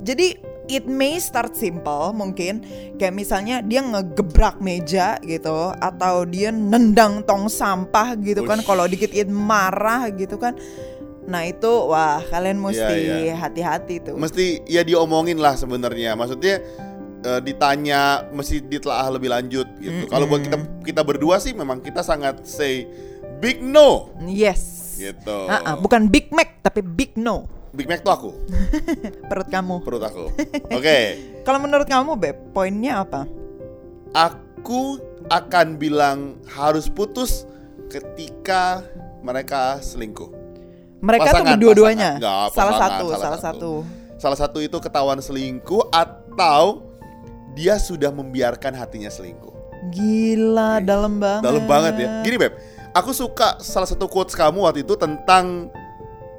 Jadi 0.00 0.36
it 0.66 0.84
may 0.84 1.20
start 1.20 1.52
simple 1.52 2.12
mungkin 2.12 2.64
kayak 2.96 3.12
misalnya 3.12 3.60
dia 3.60 3.82
ngegebrak 3.82 4.56
meja 4.58 5.20
gitu 5.20 5.52
atau 5.74 6.24
dia 6.24 6.48
nendang 6.48 7.20
tong 7.22 7.44
sampah 7.46 8.16
gitu 8.16 8.42
kan 8.42 8.58
Ush. 8.58 8.64
kalau 8.64 8.88
dikit 8.88 9.12
marah 9.28 10.08
gitu 10.08 10.36
kan. 10.36 10.56
Nah 11.26 11.46
itu 11.46 11.70
wah 11.86 12.18
kalian 12.30 12.58
mesti 12.58 13.30
iya. 13.30 13.34
hati-hati 13.38 14.02
tuh. 14.02 14.16
Mesti 14.18 14.66
ya 14.66 14.82
diomongin 14.82 15.38
lah 15.38 15.54
sebenarnya. 15.54 16.18
Maksudnya 16.18 16.62
eh, 17.22 17.40
ditanya, 17.42 18.26
mesti 18.34 18.62
ditelaah 18.62 19.08
lebih 19.14 19.30
lanjut 19.30 19.68
gitu. 19.78 20.10
Kalau 20.10 20.26
buat 20.26 20.42
kita 20.42 20.58
kita 20.82 21.02
berdua 21.06 21.38
sih 21.38 21.54
memang 21.54 21.78
kita 21.78 22.02
sangat 22.02 22.42
say 22.46 22.86
big 23.38 23.62
no 23.62 24.10
yes. 24.26 24.94
gitu. 24.98 25.46
Ah, 25.46 25.74
ah, 25.74 25.76
bukan 25.78 26.10
Big 26.10 26.30
Mac 26.30 26.62
tapi 26.62 26.82
Big 26.82 27.18
No 27.18 27.62
Big 27.72 27.88
Mac 27.88 28.04
tuh 28.04 28.12
aku, 28.12 28.30
perut 29.32 29.48
kamu. 29.48 29.80
perut 29.80 30.04
aku. 30.04 30.28
Oke. 30.76 30.98
Kalau 31.40 31.56
menurut 31.56 31.88
kamu 31.88 32.20
Beb, 32.20 32.36
poinnya 32.52 33.00
apa? 33.00 33.24
Aku 34.12 35.00
akan 35.32 35.80
bilang 35.80 36.36
harus 36.52 36.92
putus 36.92 37.48
ketika 37.88 38.84
mereka 39.24 39.80
selingkuh. 39.80 40.41
Mereka 41.02 41.22
tuh 41.26 41.34
Pasangan, 41.34 41.52
berdua-duanya. 41.58 42.10
pasangan. 42.14 42.22
Nggak, 42.22 42.46
salah 42.54 42.74
satu, 42.78 43.06
salah 43.10 43.18
salah 43.18 43.40
satu. 43.42 43.72
satu. 43.82 44.18
Salah 44.22 44.38
satu 44.38 44.58
itu 44.62 44.76
ketahuan 44.78 45.18
selingkuh 45.18 45.90
atau 45.90 46.86
dia 47.58 47.74
sudah 47.82 48.14
membiarkan 48.14 48.70
hatinya 48.78 49.10
selingkuh. 49.10 49.50
Gila, 49.90 50.78
dalam 50.78 51.18
banget. 51.18 51.42
Dalam 51.42 51.64
banget 51.66 51.94
ya. 52.06 52.08
Gini 52.22 52.38
Beb, 52.38 52.54
aku 52.94 53.10
suka 53.10 53.58
salah 53.58 53.90
satu 53.90 54.06
quotes 54.06 54.38
kamu 54.38 54.62
waktu 54.62 54.86
itu 54.86 54.94
tentang 54.94 55.66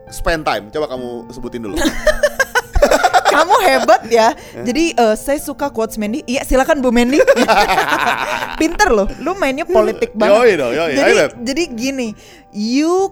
spend 0.08 0.48
time. 0.48 0.72
Coba 0.72 0.88
kamu 0.88 1.28
sebutin 1.36 1.68
dulu. 1.68 1.76
Kamu 3.34 3.56
hebat 3.66 4.06
ya. 4.14 4.30
Jadi 4.62 4.94
eh, 4.94 5.16
saya 5.18 5.42
suka 5.42 5.74
quotes 5.74 5.98
Mandy. 5.98 6.22
Iya, 6.30 6.46
silakan 6.46 6.86
Bu 6.86 6.94
Mandy. 6.94 7.18
Pinter 8.62 8.94
loh. 8.94 9.10
Lu 9.18 9.34
mainnya 9.34 9.66
politik 9.66 10.14
banget. 10.14 10.38
Yoi 10.38 10.52
dong, 10.54 10.72
yoi. 10.78 10.94
Jadi 10.94 11.14
jadi 11.42 11.64
gini, 11.74 12.08
you 12.54 13.10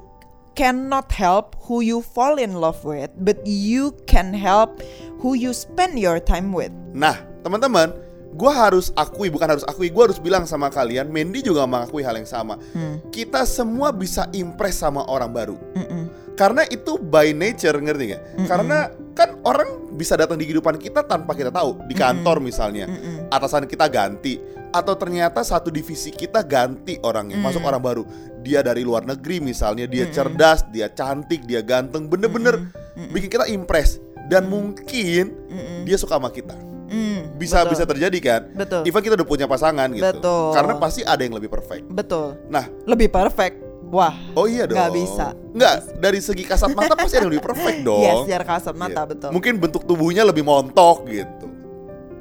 cannot 0.53 1.11
help 1.13 1.55
who 1.65 1.79
you 1.79 2.03
fall 2.03 2.37
in 2.37 2.57
love 2.57 2.83
with, 2.83 3.11
but 3.21 3.39
you 3.47 3.95
can 4.07 4.35
help 4.35 4.83
who 5.21 5.37
you 5.37 5.55
spend 5.55 5.95
your 5.97 6.19
time 6.19 6.51
with. 6.51 6.73
Nah, 6.91 7.15
teman-teman, 7.45 7.93
gue 8.35 8.51
harus 8.51 8.95
akui, 8.95 9.27
bukan 9.27 9.55
harus 9.57 9.65
akui, 9.67 9.91
gue 9.91 10.03
harus 10.03 10.19
bilang 10.19 10.47
sama 10.47 10.71
kalian, 10.71 11.11
Mandy 11.11 11.43
juga 11.43 11.67
mengakui 11.67 12.03
hal 12.03 12.15
yang 12.15 12.27
sama. 12.27 12.59
Hmm. 12.71 12.99
Kita 13.11 13.43
semua 13.47 13.91
bisa 13.91 14.27
impress 14.31 14.79
sama 14.79 15.03
orang 15.07 15.31
baru. 15.31 15.57
Mm-mm. 15.75 16.03
Karena 16.39 16.63
itu 16.71 16.97
by 16.97 17.35
nature, 17.35 17.75
ngerti 17.77 18.15
nggak? 18.15 18.23
Karena 18.47 18.89
kan 19.13 19.37
orang 19.43 19.93
bisa 19.99 20.15
datang 20.15 20.39
di 20.39 20.47
kehidupan 20.47 20.79
kita 20.79 21.03
tanpa 21.05 21.35
kita 21.35 21.51
tahu. 21.51 21.85
Di 21.85 21.93
kantor 21.93 22.39
misalnya, 22.41 22.87
Mm-mm. 22.87 23.29
atasan 23.29 23.67
kita 23.67 23.85
ganti. 23.91 24.39
Atau 24.71 24.95
ternyata 24.95 25.43
satu 25.43 25.67
divisi 25.67 26.09
kita 26.09 26.41
ganti 26.41 26.95
orangnya, 26.99 27.35
masuk 27.35 27.61
orang 27.61 27.79
baru. 27.79 28.03
Dia 28.39 28.59
dari 28.59 28.81
luar 28.81 29.03
negeri 29.03 29.37
misalnya, 29.37 29.85
dia 29.85 30.07
cerdas, 30.07 30.63
dia 30.67 30.87
cantik, 30.87 31.43
dia 31.43 31.59
ganteng, 31.59 32.07
bener-bener 32.07 32.71
bikin 33.11 33.29
kita 33.29 33.45
impress. 33.47 33.99
Dan 34.25 34.47
mungkin 34.47 35.35
dia 35.83 35.95
suka 35.95 36.15
sama 36.15 36.29
kita 36.29 36.55
Mm, 36.87 37.39
bisa 37.39 37.63
betul. 37.63 37.71
bisa 37.71 37.83
terjadi 37.87 38.19
kan 38.19 38.41
Betul. 38.51 38.83
even 38.83 38.99
kita 38.99 39.15
udah 39.15 39.23
punya 39.23 39.47
pasangan 39.47 39.87
gitu 39.91 40.03
Betul. 40.03 40.51
karena 40.51 40.73
pasti 40.75 40.99
ada 41.01 41.23
yang 41.23 41.31
lebih 41.31 41.47
perfect 41.47 41.87
Betul. 41.87 42.35
nah 42.47 42.67
Lebih 42.83 43.07
perfect. 43.07 43.63
Wah. 43.87 44.11
oh 44.35 44.43
iya 44.43 44.67
dong 44.67 44.75
Nggak 44.75 44.91
bisa. 44.93 45.31
nggak 45.51 45.73
dari 45.99 46.19
segi 46.19 46.43
kasat 46.43 46.71
mata 46.71 46.91
pasti 46.93 47.15
ada 47.15 47.23
yang 47.23 47.31
lebih 47.31 47.43
perfect 47.43 47.79
dong 47.87 48.03
Yes, 48.03 48.15
secara 48.23 48.43
kasat 48.45 48.75
mata 48.75 49.01
Iya. 49.03 49.07
betul. 49.07 49.29
mungkin 49.31 49.53
bentuk 49.57 49.83
tubuhnya 49.83 50.23
lebih 50.23 50.43
montok 50.43 51.07
gitu 51.07 51.47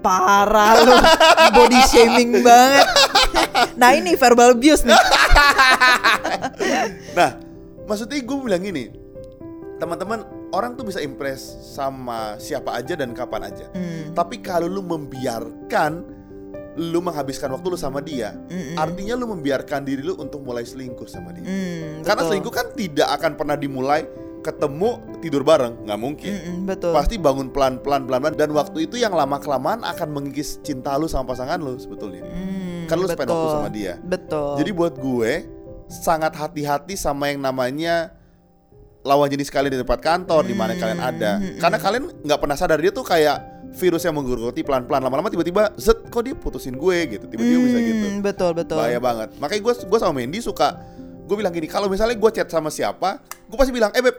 Parah 0.00 0.72
lu. 0.80 0.96
Body 1.54 1.80
shaming 1.88 2.40
banget. 2.40 2.86
Nah 3.76 3.92
ini 3.92 4.16
verbal 4.16 4.56
abuse 4.56 4.84
nih. 4.84 4.96
Nah 7.18 7.36
maksudnya 7.84 8.20
gue 8.20 8.36
bilang 8.40 8.62
gini. 8.64 8.92
Teman-teman 9.80 10.24
orang 10.52 10.76
tuh 10.76 10.84
bisa 10.88 11.00
impress 11.00 11.40
sama 11.72 12.36
siapa 12.36 12.76
aja 12.76 12.98
dan 12.98 13.14
kapan 13.16 13.48
aja. 13.48 13.66
Hmm. 13.72 14.12
tapi 14.12 14.42
kalau 14.42 14.66
lu 14.66 14.82
membiarkan 14.82 16.02
lu 16.78 17.02
menghabiskan 17.02 17.50
waktu 17.50 17.66
lu 17.66 17.78
sama 17.78 17.98
dia 17.98 18.30
artinya 18.78 19.18
lu 19.18 19.26
membiarkan 19.26 19.82
diri 19.82 20.06
lu 20.06 20.14
untuk 20.16 20.40
mulai 20.40 20.62
selingkuh 20.62 21.06
sama 21.10 21.34
dia. 21.34 21.44
Hmm, 21.44 22.00
Karena 22.06 22.22
betul. 22.22 22.30
selingkuh 22.30 22.54
kan 22.54 22.66
tidak 22.78 23.08
akan 23.20 23.32
pernah 23.34 23.56
dimulai 23.58 24.06
ketemu 24.40 25.00
tidur 25.20 25.44
bareng, 25.44 25.84
nggak 25.84 25.98
mungkin. 26.00 26.32
Mm-mm, 26.32 26.58
Betul 26.64 26.92
Pasti 26.96 27.16
bangun 27.20 27.52
pelan-pelan 27.52 28.08
pelan-pelan 28.08 28.36
dan 28.36 28.50
waktu 28.56 28.88
itu 28.88 28.96
yang 28.96 29.12
lama 29.12 29.36
kelamaan 29.38 29.84
akan 29.84 30.08
mengikis 30.10 30.58
cinta 30.64 30.96
lu 30.96 31.06
sama 31.06 31.32
pasangan 31.32 31.60
lu 31.60 31.76
sebetulnya. 31.76 32.24
Hmm, 32.24 32.88
kan 32.88 32.96
lu 32.96 33.06
spend 33.06 33.28
waktu 33.28 33.48
sama 33.52 33.70
dia. 33.70 33.94
Betul 34.00 34.60
Jadi 34.64 34.70
buat 34.72 34.94
gue 34.96 35.32
sangat 35.90 36.32
hati-hati 36.34 36.94
sama 36.96 37.28
yang 37.28 37.42
namanya 37.42 38.14
lawan 39.00 39.32
jenis 39.32 39.48
kalian 39.48 39.76
di 39.76 39.80
tempat 39.80 40.00
kantor 40.00 40.44
di 40.44 40.52
mana 40.52 40.76
kalian 40.76 41.00
ada. 41.00 41.40
Hmm, 41.40 41.56
Karena 41.56 41.78
kalian 41.80 42.04
nggak 42.24 42.38
pernah 42.40 42.56
sadar 42.56 42.78
dia 42.80 42.92
tuh 42.92 43.04
kayak 43.04 43.36
virus 43.70 44.02
yang 44.02 44.18
menggerogoti 44.18 44.66
pelan-pelan 44.66 44.98
lama-lama 45.06 45.30
tiba-tiba 45.30 45.70
zet 45.78 46.10
kok 46.10 46.22
dia 46.26 46.34
putusin 46.36 46.74
gue 46.76 46.96
gitu. 47.16 47.24
Tiba-tiba 47.28 47.58
bisa 47.64 47.78
gitu. 47.80 48.06
Betul 48.20 48.50
betul 48.56 48.76
Bahaya 48.76 49.00
banget. 49.00 49.32
Makanya 49.40 49.60
gue 49.62 49.74
gue 49.88 49.98
sama 49.98 50.12
Mandy 50.16 50.38
suka 50.42 50.80
gue 51.30 51.36
bilang 51.38 51.54
gini, 51.54 51.70
kalau 51.70 51.86
misalnya 51.86 52.18
gue 52.18 52.30
chat 52.34 52.50
sama 52.50 52.74
siapa, 52.74 53.22
gue 53.22 53.54
pasti 53.54 53.70
bilang, 53.70 53.94
"Eh, 53.94 54.02
Beb, 54.02 54.18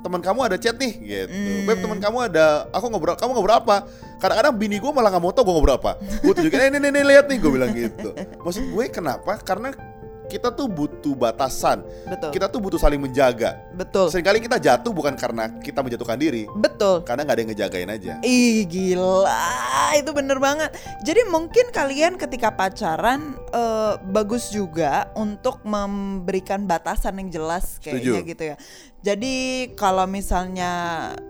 teman 0.00 0.24
kamu 0.24 0.40
ada 0.48 0.56
chat 0.56 0.72
nih." 0.80 0.92
gitu. 1.04 1.36
Hmm. 1.36 1.68
"Beb, 1.68 1.78
teman 1.84 1.98
kamu 2.00 2.32
ada 2.32 2.64
aku 2.72 2.88
ngobrol, 2.88 3.12
kamu 3.12 3.36
ngobrol 3.36 3.60
apa?" 3.60 3.84
Kadang-kadang 4.16 4.56
bini 4.56 4.80
gue 4.80 4.88
malah 4.88 5.12
nggak 5.12 5.20
mau 5.20 5.36
tau 5.36 5.44
gue 5.44 5.52
ngobrol 5.52 5.76
apa. 5.76 6.00
Gue 6.24 6.32
tunjukin, 6.32 6.56
"Eh, 6.64 6.68
nih, 6.72 6.80
nih, 6.80 6.90
nih, 6.96 7.04
lihat 7.04 7.24
nih." 7.28 7.36
Gue 7.36 7.52
bilang 7.52 7.76
gitu. 7.76 8.16
Maksud 8.40 8.64
gue 8.72 8.84
kenapa? 8.88 9.36
Karena 9.44 9.76
kita 10.26 10.50
tuh 10.52 10.66
butuh 10.66 11.14
batasan. 11.14 11.82
Betul 12.06 12.30
Kita 12.34 12.46
tuh 12.50 12.60
butuh 12.60 12.78
saling 12.78 12.98
menjaga. 12.98 13.56
Betul 13.74 14.10
Seringkali 14.10 14.42
kita 14.42 14.58
jatuh 14.58 14.92
bukan 14.92 15.14
karena 15.14 15.48
kita 15.62 15.80
menjatuhkan 15.80 16.18
diri, 16.18 16.44
Betul 16.58 17.06
karena 17.06 17.22
nggak 17.22 17.36
ada 17.36 17.42
yang 17.42 17.50
ngejagain 17.54 17.90
aja. 17.90 18.12
Ih 18.26 18.66
gila 18.66 19.26
itu 19.96 20.10
bener 20.12 20.38
banget 20.42 20.70
Jadi 21.06 21.24
mungkin 21.30 21.70
kalian 21.72 22.18
ketika 22.20 22.52
pacaran 22.52 23.38
eh, 23.54 23.94
Bagus 24.10 24.50
juga 24.50 25.08
untuk 25.14 25.62
memberikan 25.62 26.66
batasan 26.66 27.18
yang 27.22 27.30
jelas 27.30 27.78
kayaknya 27.80 28.22
Setuju. 28.22 28.30
gitu 28.34 28.44
ya 28.54 28.56
Jadi 29.06 29.34
kalau 29.78 30.02
misalnya 30.04 30.72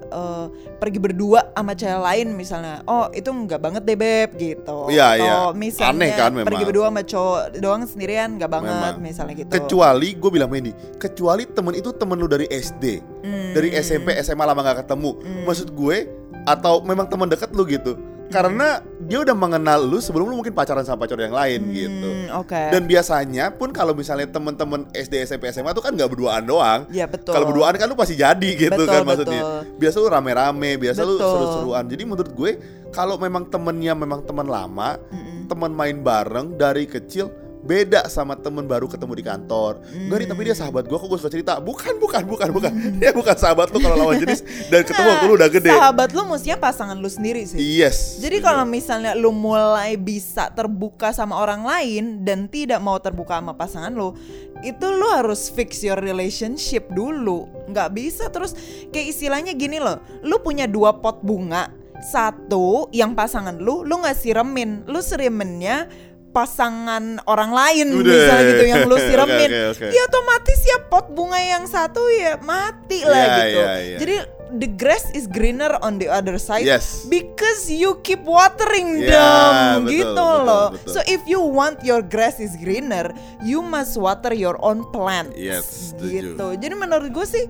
eh, 0.08 0.46
pergi 0.76 0.96
berdua 0.96 1.52
sama 1.52 1.76
cewek 1.76 2.00
lain 2.00 2.28
misalnya 2.32 2.80
Oh 2.84 3.12
itu 3.12 3.28
nggak 3.28 3.60
banget 3.60 3.82
deh 3.84 3.92
beb 3.94 4.30
gitu 4.32 4.88
Iya, 4.88 5.06
Atau 5.12 5.20
iya. 5.20 5.36
misalnya 5.52 5.92
Aneh 5.92 6.10
kan 6.14 6.30
memang. 6.32 6.48
pergi 6.48 6.64
berdua 6.64 6.88
sama 6.88 7.02
cowok 7.04 7.42
doang 7.60 7.82
sendirian 7.84 8.28
nggak 8.34 8.48
banget 8.48 8.72
Memang. 8.72 8.96
misalnya 8.98 9.34
gitu 9.36 9.52
Kecuali 9.52 10.08
gue 10.10 10.30
bilang 10.32 10.48
Mandy, 10.48 10.72
kecuali 10.96 11.44
temen 11.44 11.74
itu 11.74 11.92
temen 11.92 12.16
lu 12.16 12.24
dari 12.24 12.48
SD, 12.48 12.84
Hmm. 13.20 13.52
dari 13.52 13.76
SMP, 13.76 14.16
SMA 14.16 14.40
lama 14.42 14.62
gak 14.62 14.86
ketemu. 14.86 15.10
Maksud 15.44 15.68
gue 15.70 15.96
atau 16.44 16.80
memang 16.80 17.04
teman 17.04 17.26
deket 17.26 17.50
lu 17.52 17.66
gitu. 17.66 17.98
Karena 18.26 18.82
dia 19.06 19.22
udah 19.22 19.36
mengenal 19.38 19.86
lu 19.86 20.02
sebelum 20.02 20.26
lu 20.26 20.42
mungkin 20.42 20.50
pacaran 20.50 20.82
sama 20.82 21.06
pacar 21.06 21.14
yang 21.22 21.30
lain 21.30 21.60
gitu. 21.70 22.08
Hmm, 22.10 22.42
Oke 22.42 22.58
Dan 22.74 22.90
biasanya 22.90 23.54
pun 23.54 23.70
kalau 23.70 23.94
misalnya 23.94 24.26
temen-temen 24.26 24.90
SD, 24.90 25.22
SMP, 25.22 25.46
SMA 25.54 25.70
tuh 25.70 25.84
kan 25.84 25.94
nggak 25.94 26.10
berduaan 26.10 26.42
doang. 26.42 26.90
Iya 26.90 27.06
betul 27.06 27.30
Kalau 27.30 27.46
berduaan 27.46 27.78
kan 27.78 27.86
lu 27.86 27.94
pasti 27.94 28.18
jadi 28.18 28.50
gitu 28.58 28.74
Betul, 28.74 28.90
kan 28.90 29.02
maksudnya. 29.06 29.42
betul. 29.46 29.78
Biasa 29.78 29.96
lu 30.02 30.08
rame-rame, 30.10 30.70
biasa 30.74 31.00
lu 31.06 31.14
Betul. 31.16 31.30
seru-seruan. 31.30 31.84
Jadi 31.86 32.02
menurut 32.02 32.32
gue 32.34 32.50
kalau 32.90 33.14
memang 33.14 33.46
temennya 33.46 33.94
memang 33.94 34.26
teman 34.26 34.46
lama, 34.50 34.98
teman 35.46 35.70
main 35.70 35.96
bareng 36.02 36.58
dari 36.58 36.90
kecil 36.90 37.30
beda 37.66 38.06
sama 38.06 38.38
temen 38.38 38.62
baru 38.62 38.86
ketemu 38.86 39.12
di 39.18 39.24
kantor. 39.26 39.82
Enggak 39.90 40.18
nih, 40.22 40.28
tapi 40.30 40.40
dia 40.46 40.54
sahabat 40.54 40.86
gue 40.86 40.94
kok 40.96 41.08
gue 41.10 41.18
suka 41.18 41.32
cerita. 41.34 41.52
Bukan, 41.58 41.98
bukan, 41.98 42.22
bukan, 42.22 42.48
bukan. 42.54 42.72
dia 43.02 43.10
bukan 43.10 43.34
sahabat 43.34 43.74
lu 43.74 43.82
kalau 43.82 43.98
lawan 43.98 44.22
jenis 44.22 44.46
dan 44.70 44.86
ketemu 44.86 45.08
waktu 45.10 45.24
lu 45.26 45.34
udah 45.34 45.50
gede. 45.50 45.70
Nah, 45.74 45.90
Sahabat 45.90 46.10
lu 46.14 46.22
mestinya 46.30 46.58
pasangan 46.62 46.96
lu 46.96 47.10
sendiri 47.10 47.42
sih 47.42 47.58
Yes. 47.58 48.22
Jadi 48.22 48.38
kalau 48.38 48.62
misalnya 48.62 49.18
lu 49.18 49.34
mulai 49.34 49.98
bisa 49.98 50.48
terbuka 50.54 51.10
sama 51.10 51.34
orang 51.36 51.66
lain 51.66 52.22
dan 52.22 52.46
tidak 52.46 52.78
mau 52.78 52.96
terbuka 53.02 53.42
sama 53.42 53.58
pasangan 53.58 53.90
lu, 53.90 54.14
itu 54.62 54.86
lu 54.86 55.06
harus 55.10 55.50
fix 55.50 55.82
your 55.82 55.98
relationship 55.98 56.86
dulu. 56.94 57.50
Nggak 57.66 57.88
bisa 57.92 58.30
terus 58.30 58.54
kayak 58.94 59.10
istilahnya 59.10 59.52
gini 59.58 59.82
loh, 59.82 59.98
lu 60.22 60.38
punya 60.38 60.70
dua 60.70 60.94
pot 61.02 61.20
bunga, 61.20 61.68
satu 62.00 62.88
yang 62.92 63.16
pasangan 63.16 63.56
lu, 63.56 63.82
lu 63.82 64.00
nggak 64.00 64.16
siremin, 64.16 64.84
lu 64.86 65.00
sireminnya 65.00 65.88
pasangan 66.36 67.16
orang 67.24 67.48
lain 67.48 67.96
Udah. 67.96 68.12
misalnya 68.12 68.44
gitu 68.52 68.64
yang 68.68 68.80
lu 68.84 68.96
Oke, 69.00 69.08
siremin 69.08 69.48
oke, 69.48 69.60
oke. 69.72 69.86
ya 69.88 70.02
otomatis 70.04 70.60
ya 70.68 70.78
pot 70.84 71.06
bunga 71.08 71.40
yang 71.40 71.64
satu 71.64 72.04
ya 72.12 72.36
mati 72.44 73.00
lah 73.08 73.24
Iya, 73.24 73.36
gitu 73.40 73.60
iya, 73.64 73.74
iya. 73.80 73.96
jadi 73.96 74.14
the 74.54 74.70
grass 74.70 75.10
is 75.10 75.26
greener 75.26 75.74
on 75.82 75.98
the 75.98 76.06
other 76.06 76.38
side 76.38 76.62
Yes. 76.62 77.04
because 77.06 77.66
you 77.66 77.98
keep 78.00 78.22
watering 78.22 79.02
Ya, 79.02 79.10
them 79.10 79.84
betul, 79.84 79.92
gitu 79.92 80.12
betul, 80.14 80.36
loh 80.46 80.66
betul. 80.72 80.92
so 80.94 80.98
if 81.06 81.22
you 81.26 81.42
want 81.42 81.82
your 81.82 82.00
grass 82.00 82.38
is 82.38 82.54
greener 82.56 83.10
you 83.42 83.58
must 83.60 83.98
water 83.98 84.30
your 84.30 84.54
own 84.62 84.86
plants 84.90 85.34
Yes, 85.34 85.92
setuju. 85.94 86.34
gitu 86.38 86.46
jadi 86.62 86.74
menurut 86.74 87.10
gue 87.10 87.26
sih 87.26 87.44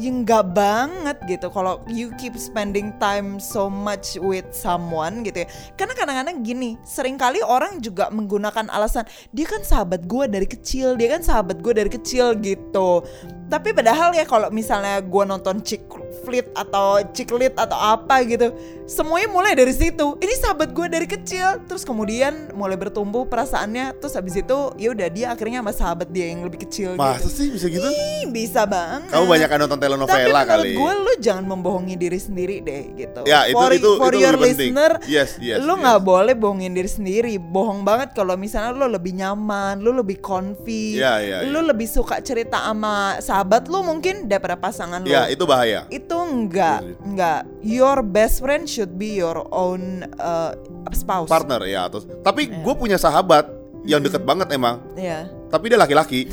ya 0.00 0.08
nggak 0.08 0.56
banget 0.56 1.18
gitu 1.28 1.52
kalau 1.52 1.84
you 1.84 2.08
keep 2.16 2.32
spending 2.40 2.88
time 2.96 3.36
so 3.36 3.68
much 3.68 4.16
with 4.16 4.48
someone 4.48 5.20
gitu 5.20 5.44
ya 5.44 5.48
karena 5.76 5.92
kadang-kadang 5.92 6.40
gini 6.40 6.80
sering 6.88 7.20
kali 7.20 7.44
orang 7.44 7.84
juga 7.84 8.08
menggunakan 8.08 8.72
alasan 8.72 9.04
dia 9.36 9.44
kan 9.44 9.60
sahabat 9.60 10.08
gue 10.08 10.24
dari 10.24 10.48
kecil 10.48 10.96
dia 10.96 11.12
kan 11.12 11.20
sahabat 11.20 11.60
gue 11.60 11.72
dari 11.76 11.90
kecil 11.92 12.32
gitu 12.40 13.04
tapi 13.50 13.74
padahal 13.74 14.14
ya 14.14 14.22
kalau 14.22 14.46
misalnya 14.48 15.02
gue 15.02 15.24
nonton 15.26 15.58
chick 15.60 15.82
flit 16.22 16.46
atau 16.54 17.02
chick 17.10 17.26
lit 17.32 17.50
atau 17.54 17.74
apa 17.74 18.22
gitu 18.22 18.54
semuanya 18.86 19.26
mulai 19.26 19.52
dari 19.52 19.70
situ 19.70 20.14
ini 20.16 20.34
sahabat 20.36 20.70
gue 20.70 20.86
dari 20.86 21.06
kecil 21.06 21.62
terus 21.64 21.82
kemudian 21.82 22.54
mulai 22.54 22.74
bertumbuh 22.74 23.26
perasaannya 23.26 23.98
terus 23.98 24.14
habis 24.14 24.34
itu 24.34 24.54
ya 24.76 24.90
udah 24.90 25.08
dia 25.08 25.26
akhirnya 25.30 25.58
sama 25.60 25.72
sahabat 25.72 26.08
dia 26.08 26.30
yang 26.30 26.42
lebih 26.42 26.62
kecil 26.62 26.94
Masa 26.94 27.18
gitu 27.18 27.28
sih 27.28 27.48
bisa 27.50 27.66
gitu? 27.66 27.86
Ih, 27.86 28.26
bisa 28.28 28.62
banget 28.64 29.10
Kamu 29.10 29.26
banyak 29.26 29.48
nonton 29.50 29.78
tapi 29.78 29.82
telenovela 29.82 30.40
menurut 30.40 30.50
kali. 30.50 30.70
gue 30.76 30.92
lu 31.00 31.12
jangan 31.18 31.44
membohongi 31.44 31.94
diri 31.96 32.18
sendiri 32.20 32.56
deh 32.60 32.82
gitu. 32.94 33.20
Ya, 33.26 33.46
itu- 33.46 33.56
for, 33.56 33.70
itu- 33.72 33.98
for 33.98 34.12
itu 34.12 34.22
your 34.22 34.36
penting. 34.36 34.70
listener, 34.70 34.92
Yes, 35.04 35.36
yes, 35.38 35.58
lu 35.58 35.74
yes. 35.74 35.80
nggak 35.80 36.00
boleh 36.00 36.34
bohongin 36.34 36.72
diri 36.72 36.86
sendiri. 36.86 37.34
Bohong 37.36 37.82
banget 37.82 38.12
kalau 38.12 38.36
misalnya 38.36 38.76
lu 38.76 38.86
lebih 38.86 39.16
nyaman, 39.16 39.80
lu 39.80 39.90
lebih 39.92 40.20
comfy, 40.20 40.96
Ya, 40.96 41.18
ya, 41.18 41.42
lu 41.44 41.60
ya. 41.60 41.68
lebih 41.72 41.88
suka 41.88 42.20
cerita 42.20 42.60
sama 42.60 43.16
sahabat 43.18 43.39
lu 43.66 43.80
mungkin 43.80 44.24
daripada 44.24 44.54
pasangan 44.54 45.00
lu. 45.00 45.08
Ya, 45.08 45.26
itu 45.26 45.42
bahaya. 45.42 45.86
Itu 45.88 46.16
enggak, 46.16 46.80
Iya, 46.80 46.88
iya. 46.88 46.96
enggak. 47.02 47.40
Your 47.60 47.98
best 48.00 48.38
friend 48.38 48.64
should 48.64 48.94
be 48.94 49.14
your 49.14 49.44
own 49.48 50.04
uh, 50.16 50.52
spouse. 50.90 51.26
Partner 51.26 51.62
ya 51.64 51.86
atau 51.86 52.00
tapi 52.20 52.46
gue 52.46 52.74
punya 52.74 52.96
sahabat 52.96 53.48
yang 53.82 53.98
deket 53.98 54.20
banget 54.28 54.50
emang, 54.50 54.80
Ya. 54.92 55.24
tapi 55.48 55.68
dia 55.68 55.76
laki-laki. 55.76 56.28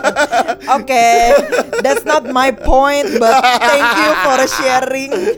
Oke, 0.78 1.06
that's 1.80 2.02
not 2.02 2.24
my 2.26 2.48
point, 2.50 3.18
but 3.18 3.34
thank 3.60 3.88
you 3.98 4.10
for 4.22 4.38
sharing. 4.48 5.12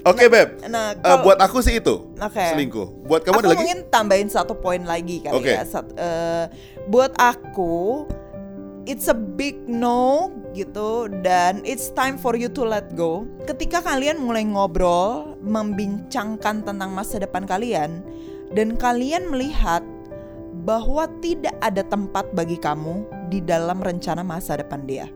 Oke 0.00 0.26
beb, 0.26 0.64
Nah, 0.66 0.96
Eh, 0.96 1.04
kalau- 1.04 1.20
buat 1.22 1.36
aku 1.38 1.60
sih 1.60 1.76
itu 1.76 2.08
Oke. 2.16 2.40
selingkuh. 2.40 3.04
Buat 3.04 3.20
kamu 3.20 3.36
aku 3.36 3.40
ada 3.42 3.48
lagi? 3.52 3.60
mungkin 3.60 3.78
tambahin 3.86 4.26
satu 4.26 4.56
poin 4.56 4.80
lagi 4.80 5.20
kali 5.20 5.36
Oke. 5.36 5.52
ya. 5.52 5.60
Sat- 5.62 5.92
eh, 5.92 6.48
buat 6.88 7.12
aku, 7.14 8.08
it's 8.88 9.08
a 9.08 9.16
big 9.16 9.56
no 9.68 10.30
gitu 10.56 11.10
dan 11.20 11.60
it's 11.66 11.92
time 11.92 12.16
for 12.16 12.36
you 12.36 12.48
to 12.48 12.64
let 12.64 12.92
go. 12.96 13.28
Ketika 13.44 13.84
kalian 13.84 14.20
mulai 14.20 14.46
ngobrol, 14.46 15.36
membincangkan 15.44 16.64
tentang 16.64 16.90
masa 16.92 17.20
depan 17.20 17.44
kalian 17.44 18.00
dan 18.52 18.76
kalian 18.76 19.28
melihat 19.28 19.84
bahwa 20.64 21.08
tidak 21.24 21.56
ada 21.64 21.80
tempat 21.86 22.28
bagi 22.36 22.60
kamu 22.60 23.04
di 23.32 23.40
dalam 23.40 23.80
rencana 23.80 24.20
masa 24.20 24.60
depan 24.60 24.84
dia. 24.84 25.08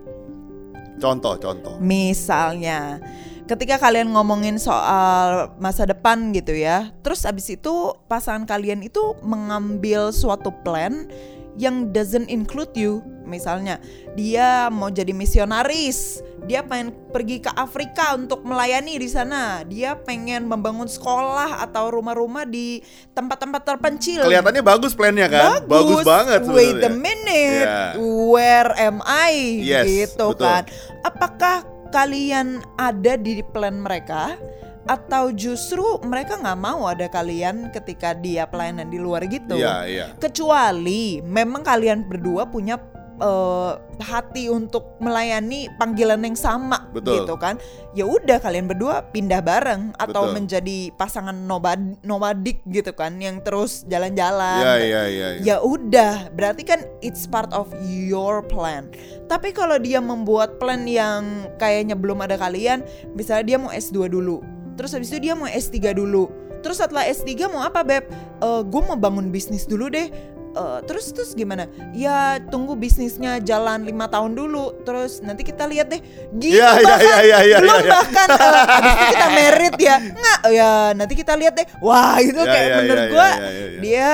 Contoh, 1.02 1.34
contoh. 1.36 1.74
Misalnya, 1.82 3.02
ketika 3.50 3.82
kalian 3.82 4.14
ngomongin 4.14 4.56
soal 4.62 5.52
masa 5.58 5.84
depan 5.84 6.30
gitu 6.32 6.54
ya, 6.54 6.94
terus 7.02 7.26
abis 7.26 7.50
itu 7.58 7.92
pasangan 8.06 8.46
kalian 8.46 8.86
itu 8.86 9.18
mengambil 9.20 10.14
suatu 10.14 10.54
plan 10.62 11.10
yang 11.58 11.90
doesn't 11.94 12.26
include 12.30 12.72
you. 12.74 13.02
Misalnya, 13.24 13.80
dia 14.14 14.68
mau 14.68 14.92
jadi 14.92 15.16
misionaris, 15.16 16.20
dia 16.44 16.60
pengen 16.60 16.92
pergi 17.08 17.40
ke 17.40 17.48
Afrika 17.56 18.12
untuk 18.12 18.44
melayani 18.44 19.00
di 19.00 19.08
sana, 19.08 19.64
dia 19.64 19.96
pengen 19.96 20.44
membangun 20.44 20.84
sekolah 20.84 21.64
atau 21.64 21.88
rumah-rumah 21.88 22.44
di 22.44 22.84
tempat-tempat 23.16 23.64
terpencil. 23.64 24.28
Kelihatannya 24.28 24.60
bagus 24.60 24.92
plannya 24.92 25.26
kan? 25.32 25.64
Bagus, 25.64 26.04
banget 26.04 26.44
Wait 26.52 26.84
a 26.84 26.92
minute, 26.92 27.64
Ya. 27.64 27.96
where 27.96 28.76
am 28.76 29.00
I? 29.08 29.64
Yes, 29.64 29.88
gitu 29.88 30.36
betul. 30.36 30.44
kan. 30.44 30.62
Apakah 31.00 31.64
kalian 31.96 32.60
ada 32.76 33.16
di 33.16 33.40
plan 33.40 33.80
mereka? 33.80 34.36
Atau 34.84 35.32
justru 35.32 35.82
mereka 36.04 36.36
nggak 36.36 36.60
mau 36.60 36.84
ada 36.84 37.08
kalian 37.08 37.72
ketika 37.72 38.12
dia 38.12 38.44
pelayanan 38.44 38.92
di 38.92 39.00
luar 39.00 39.24
gitu? 39.24 39.56
Iya, 39.56 39.88
iya. 39.88 40.06
Kecuali 40.20 41.24
memang 41.24 41.64
kalian 41.64 42.04
berdua 42.04 42.44
punya 42.44 42.76
eh, 43.14 43.72
hati 44.02 44.50
untuk 44.50 44.98
melayani 44.98 45.70
panggilan 45.78 46.20
yang 46.20 46.36
sama 46.36 46.90
Betul. 46.92 47.24
gitu 47.24 47.34
kan. 47.40 47.56
Ya 47.96 48.04
udah 48.04 48.42
kalian 48.42 48.66
berdua 48.68 49.06
pindah 49.08 49.40
bareng 49.40 49.94
atau 49.96 50.28
Betul. 50.28 50.34
menjadi 50.36 50.78
pasangan 50.98 51.32
nomad 51.32 51.80
nomadik 52.02 52.60
gitu 52.68 52.92
kan 52.92 53.16
yang 53.22 53.40
terus 53.40 53.86
jalan-jalan. 53.88 54.60
Iya. 54.84 55.40
Ya 55.40 55.56
udah, 55.64 56.28
berarti 56.34 56.66
kan 56.66 56.84
it's 57.00 57.24
part 57.24 57.48
of 57.54 57.70
your 57.80 58.42
plan. 58.44 58.90
Tapi 59.30 59.54
kalau 59.56 59.80
dia 59.80 60.02
membuat 60.02 60.60
plan 60.60 60.84
yang 60.84 61.48
kayaknya 61.56 61.96
belum 61.96 62.20
ada 62.20 62.36
kalian, 62.36 62.84
misalnya 63.16 63.44
dia 63.46 63.56
mau 63.56 63.72
S2 63.72 64.10
dulu, 64.12 64.44
terus 64.74 64.92
habis 64.92 65.08
itu 65.08 65.18
dia 65.20 65.34
mau 65.34 65.46
S3 65.46 65.94
dulu. 65.94 66.30
Terus 66.60 66.80
setelah 66.80 67.04
S3 67.04 67.48
mau 67.48 67.60
apa, 67.60 67.84
Beb? 67.84 68.04
gue 68.42 68.80
mau 68.84 68.96
bangun 68.96 69.28
bisnis 69.28 69.64
dulu 69.64 69.88
deh. 69.88 70.08
Eh, 70.54 70.78
terus 70.86 71.10
terus 71.10 71.34
gimana? 71.34 71.66
Ya 71.90 72.38
tunggu 72.46 72.78
bisnisnya 72.78 73.42
jalan 73.42 73.82
lima 73.82 74.06
tahun 74.06 74.38
dulu. 74.38 74.86
Terus 74.86 75.18
nanti 75.18 75.42
kita 75.42 75.66
lihat 75.66 75.90
deh. 75.90 75.98
Gitu 76.30 76.54
Iya, 76.54 76.78
iya, 76.78 76.86
bahkan. 76.86 77.02
iya, 77.02 77.18
iya, 77.26 77.38
iya, 77.42 77.56
Belum 77.58 77.80
iya. 77.82 77.90
bahkan 77.90 78.28
eh, 78.30 78.62
habis 78.70 78.92
itu 78.94 79.04
kita 79.10 79.26
merit 79.34 79.76
ya. 79.76 79.96
Nggak, 79.98 80.40
ya 80.54 80.70
nanti 80.94 81.14
kita 81.18 81.32
lihat 81.34 81.54
deh. 81.58 81.66
Wah, 81.82 82.16
itu 82.22 82.38
Iya, 82.38 82.46
kayak 82.46 82.68
iya, 82.70 82.76
menurut 82.78 83.02
iya, 83.02 83.10
gue 83.10 83.28
iya, 83.28 83.34
iya, 83.34 83.50
iya. 83.50 83.78
dia 83.82 84.12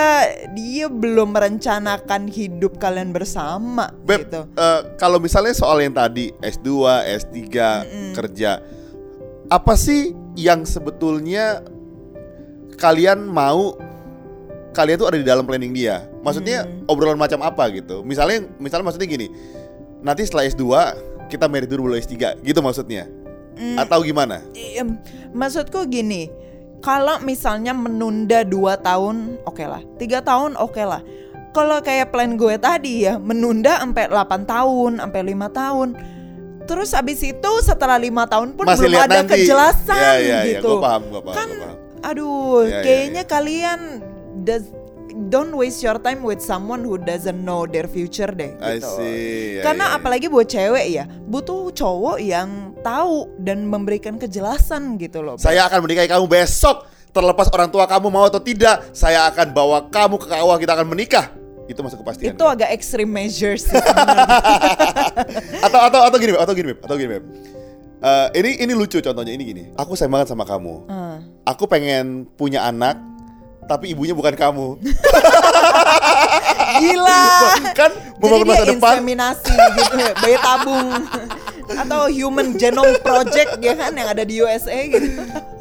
dia 0.56 0.86
belum 0.88 1.28
merencanakan 1.30 2.22
hidup 2.26 2.72
kalian 2.80 3.12
bersama 3.12 3.92
Beb, 4.00 4.24
gitu. 4.24 4.40
eh, 4.48 4.80
kalau 4.96 5.20
misalnya 5.20 5.52
soal 5.52 5.76
yang 5.78 5.92
tadi 5.92 6.32
S2, 6.40 6.68
S3, 7.20 7.38
kerja, 8.16 8.64
apa 9.46 9.74
sih 9.76 10.16
yang 10.38 10.62
sebetulnya 10.62 11.62
kalian 12.78 13.28
mau 13.28 13.76
kalian 14.70 14.96
tuh 15.02 15.08
ada 15.10 15.18
di 15.18 15.26
dalam 15.26 15.44
planning 15.44 15.74
dia? 15.74 16.06
Maksudnya 16.22 16.64
Mm. 16.68 16.86
obrolan 16.86 17.18
macam 17.18 17.42
apa 17.42 17.66
gitu? 17.74 18.06
Misalnya, 18.06 18.46
misalnya 18.62 18.86
maksudnya 18.86 19.08
gini, 19.10 19.26
nanti 20.00 20.24
setelah 20.24 20.46
S2 20.46 20.64
kita 21.30 21.46
married 21.46 21.70
dulu 21.70 21.90
baru 21.90 21.98
S3, 21.98 22.38
gitu 22.42 22.60
maksudnya? 22.62 23.06
Mm. 23.58 23.76
Atau 23.76 24.02
gimana? 24.06 24.42
Em, 24.54 24.96
maksudku 25.34 25.84
gini, 25.90 26.30
kalau 26.80 27.20
misalnya 27.20 27.76
menunda 27.76 28.40
2 28.46 28.78
tahun, 28.80 29.36
oke 29.44 29.64
lah. 29.66 29.82
Tiga 30.00 30.24
tahun, 30.24 30.56
oke 30.56 30.80
lah. 30.80 31.02
Kalau 31.50 31.82
kayak 31.82 32.14
plan 32.14 32.38
gue 32.38 32.54
tadi 32.62 33.10
ya, 33.10 33.18
menunda 33.18 33.82
sampai 33.82 34.06
8 34.06 34.46
tahun, 34.46 35.02
sampai 35.02 35.20
lima 35.26 35.50
tahun. 35.50 35.98
Terus 36.70 36.94
abis 36.94 37.18
itu 37.20 37.52
setelah 37.60 37.98
lima 37.98 38.24
tahun 38.24 38.54
pun 38.54 38.62
Masih 38.62 38.86
belum 38.86 39.02
ada 39.02 39.26
nanti. 39.26 39.42
kejelasan 39.42 39.98
Ya, 39.98 40.12
ya, 40.14 40.22
ya, 40.22 40.38
gitu. 40.62 40.78
gua 40.78 40.86
paham, 40.86 41.02
gua 41.10 41.20
paham, 41.26 41.34
kan, 41.34 41.48
gua 41.50 41.58
paham. 41.66 41.76
aduh, 42.06 42.58
Ya, 42.62 42.70
ya, 42.70 42.80
kayaknya 42.80 43.22
ya. 43.22 43.28
kalian 43.28 43.80
does- 44.40 44.70
don't 45.26 45.50
waste 45.52 45.82
your 45.82 45.98
time 45.98 46.22
with 46.22 46.38
someone 46.38 46.80
who 46.80 46.94
doesn't 46.94 47.42
know 47.42 47.66
their 47.66 47.84
future 47.84 48.30
deh. 48.30 48.54
I 48.62 48.78
Gitu. 48.78 48.86
see. 48.88 49.58
Ya, 49.58 49.62
Karena 49.66 49.84
ya, 49.84 49.90
ya. 49.90 49.96
apalagi 49.98 50.26
buat 50.30 50.46
cewek 50.46 50.86
ya, 50.88 51.04
butuh 51.26 51.74
cowok 51.74 52.22
yang 52.22 52.48
tahu 52.80 53.26
dan 53.36 53.66
memberikan 53.66 54.14
kejelasan 54.16 54.94
gitu 54.96 55.20
loh. 55.20 55.34
Saya 55.36 55.66
akan 55.66 55.82
menikahi 55.82 56.06
kamu 56.06 56.30
besok. 56.30 56.86
Terlepas 57.10 57.50
orang 57.50 57.66
tua 57.66 57.90
kamu 57.90 58.06
mau 58.06 58.22
atau 58.22 58.38
tidak, 58.38 58.94
saya 58.94 59.26
akan 59.26 59.50
bawa 59.50 59.90
kamu 59.90 60.14
ke 60.14 60.30
kawah 60.30 60.54
kita 60.56 60.78
akan 60.78 60.86
menikah. 60.86 61.26
Itu 61.70 61.86
masuk 61.86 62.02
kepastian. 62.02 62.34
itu 62.34 62.42
agak 62.42 62.74
extreme 62.74 63.06
measures 63.06 63.62
sih 63.62 63.70
atau 65.66 65.80
atau 65.86 66.00
atau 66.02 66.18
gini, 66.18 66.34
atau 66.34 66.50
gini, 66.50 66.72
atau 66.74 66.96
gini. 66.98 67.22
Eh, 68.00 68.26
ini 68.42 68.50
ini 68.66 68.72
lucu 68.74 68.98
contohnya 68.98 69.30
ini 69.30 69.44
gini. 69.46 69.62
Aku 69.78 69.94
sayang 69.94 70.10
banget 70.10 70.34
sama 70.34 70.42
kamu. 70.42 70.90
Hmm. 70.90 71.22
Aku 71.46 71.70
pengen 71.70 72.26
punya 72.34 72.66
anak, 72.66 72.98
tapi 73.70 73.94
ibunya 73.94 74.18
bukan 74.18 74.34
kamu. 74.34 74.66
Gila. 76.80 77.22
kan 77.76 77.90
membangun 78.18 78.46
masa 78.50 78.64
depan. 78.66 78.92
inseminasi 78.98 79.52
gitu 79.52 79.94
bayi 80.22 80.36
tabung 80.38 80.88
atau 81.82 82.00
Human 82.10 82.54
Genome 82.58 82.98
Project 83.02 83.62
ya 83.62 83.74
kan 83.78 83.92
yang 83.94 84.08
ada 84.10 84.22
di 84.26 84.42
USA 84.42 84.78
gitu. 84.90 85.06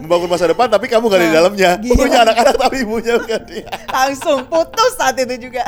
Membangun 0.10 0.26
masa 0.28 0.50
depan, 0.50 0.66
tapi 0.66 0.90
kamu 0.90 1.06
gak 1.06 1.14
ada 1.14 1.22
di 1.22 1.30
Nah, 1.30 1.38
dalamnya. 1.38 1.70
gila. 1.78 2.02
Punya 2.02 2.20
anak-anak 2.26 2.56
tapi 2.58 2.76
ibunya 2.82 3.14
bukan 3.16 3.42
dia. 3.46 3.70
Langsung 3.86 4.42
putus 4.44 4.92
saat 4.98 5.14
itu 5.16 5.38
juga. 5.38 5.62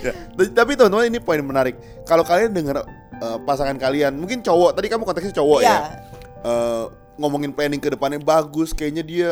Ya, 0.00 0.12
Tapi 0.32 0.72
teman-teman 0.72 1.04
ini 1.04 1.20
poin 1.20 1.36
menarik. 1.38 1.76
Kalau 2.02 2.24
kalian 2.24 2.48
dengar 2.50 2.80
eh, 3.14 3.38
pasangan 3.44 3.76
kalian, 3.76 4.16
mungkin 4.16 4.40
cowok. 4.40 4.72
Tadi 4.72 4.88
kamu 4.88 5.04
konteksnya 5.04 5.36
cowok 5.36 5.60
Iya. 5.60 5.68
ya. 5.68 5.78
Eh, 6.40 6.84
ngomongin 7.14 7.52
planning 7.52 7.76
ke 7.76 7.92
depannya 7.92 8.16
bagus, 8.18 8.72
kayaknya 8.72 9.04
dia 9.04 9.30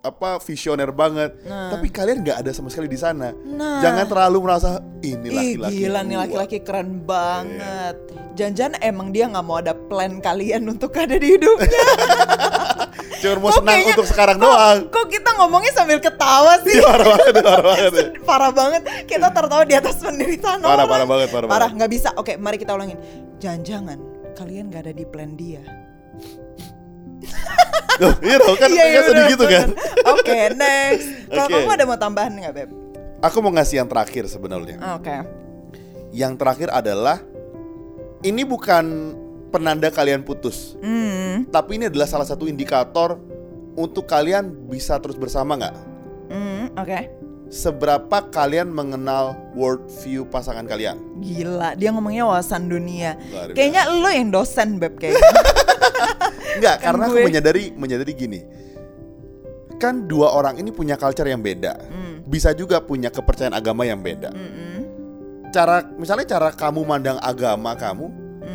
apa 0.00 0.36
visioner 0.38 0.92
banget. 0.92 1.32
Nah. 1.42 1.72
Tapi 1.72 1.88
kalian 1.88 2.20
nggak 2.20 2.44
ada 2.44 2.52
sama 2.52 2.68
sekali 2.68 2.86
di 2.86 3.00
sana. 3.00 3.32
Nah. 3.32 3.80
Jangan 3.80 4.04
terlalu 4.04 4.38
merasa 4.38 4.70
ini 5.00 5.32
laki-laki. 5.32 5.80
gila 5.80 6.00
nih 6.04 6.12
gua." 6.14 6.22
laki-laki 6.22 6.58
keren 6.60 7.00
banget. 7.02 7.96
Jangan-jangan 8.34 8.84
emang 8.84 9.08
dia 9.10 9.24
nggak 9.26 9.40
mau 9.42 9.56
ada 9.56 9.72
plan 9.72 10.20
kalian 10.20 10.68
untuk 10.68 10.92
ada 10.92 11.16
di 11.16 11.34
hidupnya. 11.34 11.72
Cuma 13.16 13.34
mau 13.36 13.48
Kok 13.48 13.56
senang 13.56 13.72
kayaknya- 13.72 13.94
untuk 13.94 14.06
sekarang 14.06 14.36
kok- 14.36 14.44
doang. 14.44 14.78
Kok 14.88 15.06
kita 15.08 15.30
ngomongnya 15.34 15.72
sambil 15.72 15.98
ketawa 15.98 16.52
sih? 16.60 16.74
Iya, 16.74 16.84
parah 16.84 17.06
banget, 17.06 17.34
parah 17.40 17.62
banget. 17.70 17.92
parah 18.20 18.52
banget. 18.52 18.82
Kita 19.04 19.28
tertawa 19.30 19.62
di 19.62 19.74
atas 19.74 19.94
penderitaan 19.96 20.58
Parah, 20.58 20.74
orang. 20.76 20.88
parah 20.88 21.06
banget, 21.06 21.28
parah 21.30 21.48
Parah, 21.48 21.70
nggak 21.70 21.90
bisa. 21.90 22.08
Oke, 22.14 22.36
mari 22.36 22.56
kita 22.56 22.72
ulangin. 22.72 22.98
Jangan-jangan 23.36 23.98
kalian 24.34 24.68
nggak 24.68 24.82
ada 24.82 24.92
di 24.92 25.04
plan 25.04 25.32
dia. 25.34 25.62
Loh, 27.94 28.10
iya 28.20 28.36
dong, 28.36 28.56
kan, 28.56 28.68
Iya, 28.68 28.84
iya, 28.84 28.98
kan 28.98 29.08
sedih 29.08 29.24
gitu 29.30 29.44
kan. 29.46 29.68
Oke, 30.10 30.38
next. 30.58 31.06
Kalau 31.28 31.46
Oke. 31.46 31.54
kamu 31.56 31.70
ada 31.70 31.84
mau 31.86 31.96
tambahan 31.96 32.32
nggak, 32.34 32.52
Beb? 32.52 32.70
Aku 33.22 33.38
mau 33.38 33.50
ngasih 33.50 33.80
yang 33.80 33.88
terakhir 33.88 34.26
sebenarnya. 34.26 34.76
Oke. 34.92 35.14
Yang 36.10 36.32
terakhir 36.36 36.68
adalah 36.70 37.22
ini 38.20 38.42
bukan 38.42 39.14
penanda 39.54 39.86
kalian 39.86 40.26
putus, 40.26 40.74
Hmm. 40.82 41.46
tapi 41.48 41.78
ini 41.78 41.86
adalah 41.86 42.10
salah 42.10 42.26
satu 42.26 42.44
indikator 42.44 43.14
untuk 43.74 44.04
kalian 44.04 44.50
bisa 44.66 44.98
terus 44.98 45.14
bersama 45.14 45.54
nggak? 45.54 45.74
Hmm, 46.26 46.74
oke. 46.74 47.00
Seberapa 47.46 48.18
kalian 48.28 48.66
mengenal 48.66 49.38
world 49.54 49.86
view 50.02 50.26
pasangan 50.26 50.66
kalian? 50.66 50.98
Gila, 51.22 51.78
dia 51.78 51.94
ngomongnya 51.94 52.26
wawasan 52.26 52.66
dunia. 52.66 53.14
Luar 53.30 53.46
biasa. 53.46 53.54
Kayaknya 53.54 53.82
lo 53.94 54.08
yang 54.10 54.28
dosen, 54.28 54.68
Beb 54.82 54.98
kayaknya. 54.98 55.22
Enggak, 56.58 56.76
Kan 56.76 56.86
karena 56.90 57.04
aku 57.06 57.14
gue. 57.14 57.24
menyadari 57.24 57.64
menyadari 57.70 58.12
gini. 58.12 58.40
Kan 59.78 60.06
dua 60.06 60.32
orang 60.32 60.56
ini 60.56 60.70
punya 60.70 60.96
culture 60.96 61.26
yang 61.26 61.42
beda. 61.42 61.78
Hmm. 61.86 62.26
Bisa 62.26 62.50
juga 62.50 62.80
punya 62.80 63.12
kepercayaan 63.12 63.54
agama 63.54 63.84
yang 63.84 64.00
beda. 64.00 64.32
Mm-mm. 64.32 64.78
Cara 65.52 65.86
misalnya 65.94 66.26
cara 66.26 66.50
kamu 66.50 66.82
mandang 66.82 67.18
agama 67.20 67.76
kamu 67.76 68.10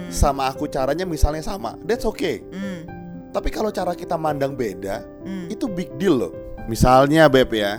Hmm. 0.09 0.13
sama 0.13 0.49
aku 0.49 0.65
caranya 0.65 1.05
misalnya 1.05 1.45
sama. 1.45 1.77
That's 1.85 2.03
okay. 2.03 2.41
Hmm. 2.49 2.89
Tapi 3.29 3.53
kalau 3.53 3.69
cara 3.69 3.93
kita 3.93 4.17
mandang 4.17 4.57
beda, 4.57 5.05
Hmm. 5.21 5.45
itu 5.53 5.69
big 5.69 5.93
deal 6.01 6.17
loh. 6.17 6.33
Misalnya 6.65 7.29
Beb 7.29 7.53
ya, 7.53 7.77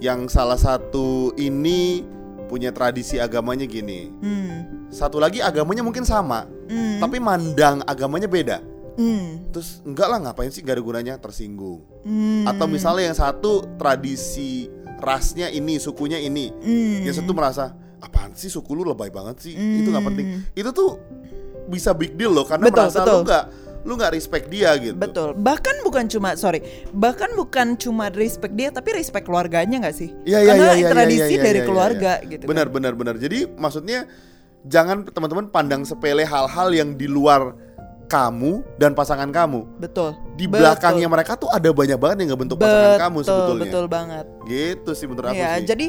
yang 0.00 0.32
salah 0.32 0.56
satu 0.56 1.36
ini 1.36 2.04
punya 2.48 2.72
tradisi 2.72 3.20
agamanya 3.20 3.68
gini. 3.68 4.08
Hmm. 4.20 4.88
Satu 4.88 5.16
lagi 5.16 5.40
agamanya 5.40 5.80
mungkin 5.80 6.04
sama, 6.04 6.48
Hmm. 6.68 7.00
tapi 7.00 7.20
mandang 7.20 7.84
agamanya 7.84 8.28
beda. 8.28 8.60
Hmm. 8.92 9.48
Terus 9.52 9.80
enggak 9.84 10.08
lah 10.08 10.18
ngapain 10.20 10.52
sih 10.52 10.60
gak 10.60 10.76
ada 10.76 10.84
gunanya 10.84 11.14
tersinggung. 11.16 11.80
Hmm. 12.04 12.44
Atau 12.44 12.68
misalnya 12.68 13.08
yang 13.08 13.16
satu 13.16 13.64
tradisi 13.80 14.68
rasnya 15.00 15.48
ini, 15.48 15.80
sukunya 15.80 16.20
ini. 16.20 16.52
Hmm. 16.52 17.04
Yang 17.08 17.24
satu 17.24 17.32
merasa 17.32 17.72
apaan 18.04 18.36
sih 18.36 18.52
suku 18.52 18.72
lu 18.76 18.84
lebay 18.84 19.08
banget 19.08 19.36
sih. 19.48 19.54
Itu 19.56 19.88
nggak 19.88 20.04
penting. 20.12 20.26
Itu 20.52 20.70
tuh 20.76 21.00
bisa 21.68 21.90
big 21.92 22.14
deal 22.14 22.32
loh 22.34 22.46
karena. 22.46 22.66
Betul, 22.70 22.88
merasa 22.88 22.98
betul. 23.02 23.12
lu 23.12 23.26
nggak 23.26 23.44
lu 23.82 23.92
nggak 23.98 24.12
respect 24.14 24.46
dia 24.46 24.70
gitu. 24.78 24.94
Betul. 24.94 25.34
Bahkan 25.34 25.82
bukan 25.82 26.06
cuma 26.06 26.38
sorry, 26.38 26.62
bahkan 26.94 27.34
bukan 27.34 27.74
cuma 27.74 28.08
respect 28.14 28.54
dia, 28.54 28.70
tapi 28.70 28.94
respect 28.94 29.26
keluarganya 29.26 29.82
nggak 29.82 29.96
sih? 29.96 30.14
Iya 30.22 30.38
iya 30.46 30.50
Karena 30.54 30.64
iya 30.64 30.74
iya, 30.78 30.88
tradisi 30.90 31.22
iya, 31.22 31.38
iya, 31.38 31.42
dari 31.42 31.60
iya, 31.60 31.66
keluarga 31.66 32.12
iya. 32.22 32.30
gitu. 32.30 32.44
Benar 32.46 32.66
kan. 32.70 32.74
benar 32.78 32.92
benar. 32.94 33.14
Jadi 33.18 33.38
maksudnya 33.58 34.06
jangan 34.70 35.06
teman-teman 35.10 35.50
pandang 35.50 35.82
sepele 35.82 36.22
hal-hal 36.22 36.70
yang 36.70 36.94
di 36.94 37.10
luar 37.10 37.58
kamu 38.06 38.60
dan 38.76 38.92
pasangan 38.92 39.32
kamu. 39.32 39.64
Betul. 39.80 40.14
Di 40.36 40.44
Betul. 40.44 40.62
belakangnya 40.62 41.08
mereka 41.08 41.32
tuh 41.34 41.48
ada 41.48 41.72
banyak 41.72 41.96
banget 41.96 42.16
yang 42.22 42.36
ngebentuk 42.36 42.60
pasangan 42.60 43.00
kamu 43.08 43.18
Betul, 43.18 43.26
sebetulnya. 43.32 43.64
Betul 43.72 43.86
banget. 43.88 44.26
Gitu 44.44 44.90
sih 44.92 45.06
menurut 45.08 45.26
aku 45.32 45.40
Ya, 45.40 45.50
sih. 45.56 45.64
jadi 45.66 45.86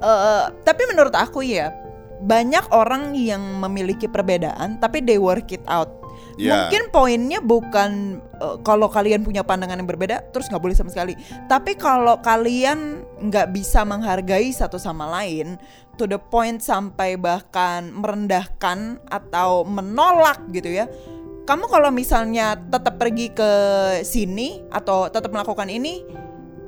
eh, 0.00 0.44
tapi 0.62 0.82
menurut 0.86 1.14
aku 1.18 1.42
ya 1.42 1.74
banyak 2.22 2.64
orang 2.72 3.12
yang 3.12 3.42
memiliki 3.60 4.08
perbedaan 4.08 4.80
tapi 4.80 5.04
they 5.04 5.20
work 5.20 5.52
it 5.52 5.62
out. 5.68 5.92
Ya. 6.36 6.68
Mungkin 6.68 6.92
poinnya 6.92 7.40
bukan 7.40 8.20
eh, 8.20 8.56
kalau 8.60 8.92
kalian 8.92 9.24
punya 9.24 9.40
pandangan 9.40 9.80
yang 9.80 9.88
berbeda 9.88 10.32
terus 10.32 10.48
nggak 10.52 10.60
boleh 10.60 10.76
sama 10.76 10.92
sekali. 10.92 11.16
Tapi 11.48 11.76
kalau 11.80 12.20
kalian 12.20 13.04
nggak 13.28 13.52
bisa 13.56 13.84
menghargai 13.88 14.52
satu 14.52 14.76
sama 14.76 15.08
lain 15.08 15.56
to 15.96 16.04
the 16.04 16.20
point 16.20 16.60
sampai 16.60 17.16
bahkan 17.16 17.88
merendahkan 17.88 19.00
atau 19.08 19.64
menolak 19.64 20.40
gitu 20.52 20.68
ya. 20.68 20.84
Kamu 21.48 21.70
kalau 21.70 21.88
misalnya 21.94 22.58
tetap 22.58 23.00
pergi 23.00 23.30
ke 23.32 23.50
sini 24.02 24.66
atau 24.68 25.06
tetap 25.06 25.30
melakukan 25.30 25.70
ini, 25.70 26.02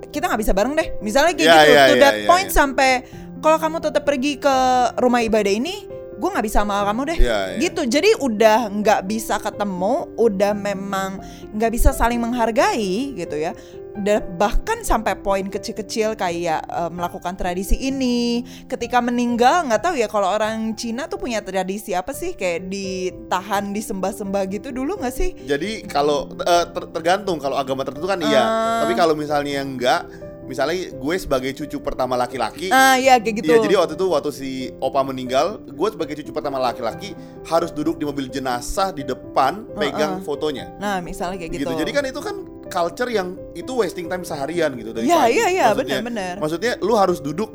kita 0.08 0.30
nggak 0.30 0.40
bisa 0.40 0.54
bareng 0.54 0.78
deh. 0.78 0.88
Misalnya 1.04 1.34
kayak 1.34 1.50
Ya, 1.50 1.56
gitu, 1.60 1.72
ya, 1.74 1.84
to 1.84 1.94
ya, 1.98 2.02
that 2.02 2.14
ya, 2.14 2.26
point 2.30 2.48
ya. 2.48 2.54
sampai 2.54 2.90
kalau 3.38 3.58
kamu 3.58 3.76
tetap 3.80 4.02
pergi 4.02 4.36
ke 4.36 4.56
rumah 4.98 5.22
ibadah 5.22 5.52
ini, 5.52 5.86
gue 6.18 6.28
nggak 6.28 6.46
bisa 6.46 6.66
sama 6.66 6.82
kamu 6.82 7.14
deh. 7.14 7.18
Ya, 7.18 7.38
ya. 7.54 7.58
Gitu. 7.62 7.86
Jadi 7.86 8.10
udah 8.18 8.68
nggak 8.70 9.00
bisa 9.06 9.38
ketemu, 9.38 10.10
udah 10.18 10.52
memang 10.52 11.22
nggak 11.54 11.72
bisa 11.72 11.94
saling 11.94 12.18
menghargai 12.18 13.14
gitu 13.14 13.38
ya. 13.38 13.54
Da- 13.98 14.22
bahkan 14.22 14.86
sampai 14.86 15.18
poin 15.18 15.42
kecil-kecil 15.42 16.14
kayak 16.14 16.62
eh, 16.62 16.90
melakukan 16.94 17.34
tradisi 17.34 17.74
ini 17.74 18.46
ketika 18.70 19.02
meninggal 19.02 19.66
nggak 19.66 19.82
tahu 19.82 19.94
ya 19.98 20.06
kalau 20.06 20.30
orang 20.30 20.70
Cina 20.78 21.10
tuh 21.10 21.18
punya 21.18 21.42
tradisi 21.42 21.98
apa 21.98 22.14
sih 22.14 22.38
kayak 22.38 22.70
ditahan 22.70 23.74
disembah-sembah 23.74 24.42
gitu 24.54 24.70
dulu 24.70 25.02
nggak 25.02 25.10
sih 25.10 25.34
Jadi 25.42 25.82
kalau 25.90 26.30
eh, 26.30 26.66
ter- 26.70 26.90
tergantung 26.94 27.42
kalau 27.42 27.58
agama 27.58 27.82
tertentu 27.82 28.06
kan 28.06 28.22
iya. 28.22 28.38
Ah. 28.38 28.86
Tapi 28.86 28.94
kalau 28.94 29.18
misalnya 29.18 29.66
enggak, 29.66 30.06
misalnya 30.48 30.90
gue 30.90 31.14
sebagai 31.14 31.52
cucu 31.54 31.76
pertama 31.78 32.16
laki-laki, 32.16 32.72
ah 32.72 32.96
ya 32.96 33.20
kayak 33.20 33.44
gitu 33.44 33.46
Iya, 33.46 33.58
jadi 33.60 33.74
waktu 33.76 33.94
itu 33.94 34.06
waktu 34.08 34.30
si 34.32 34.50
opa 34.80 35.04
meninggal, 35.04 35.60
gue 35.62 35.88
sebagai 35.88 36.16
cucu 36.18 36.32
pertama 36.32 36.56
laki-laki 36.56 37.12
harus 37.44 37.68
duduk 37.68 37.94
di 37.94 38.04
mobil 38.04 38.26
jenazah 38.26 38.90
di 38.90 39.04
depan 39.04 39.68
pegang 39.76 40.18
fotonya. 40.20 40.72
nah 40.80 40.98
misalnya 40.98 41.36
kayak 41.36 41.52
Gitu. 41.52 41.62
gitu, 41.62 41.74
Jadi 41.76 41.90
kan 41.92 42.04
itu 42.04 42.20
kan 42.24 42.36
culture 42.66 43.08
yang 43.08 43.36
itu 43.52 43.72
wasting 43.72 44.08
time 44.08 44.24
seharian 44.24 44.72
gitu 44.74 44.90
dari 44.90 45.04
Iya, 45.06 45.16
pagi. 45.18 45.32
iya, 45.32 45.46
iya, 45.48 45.64
Maksudnya- 45.68 46.00
benar-benar. 46.00 46.34
Maksudnya 46.40 46.72
lu 46.80 46.94
harus 46.94 47.18
duduk 47.18 47.48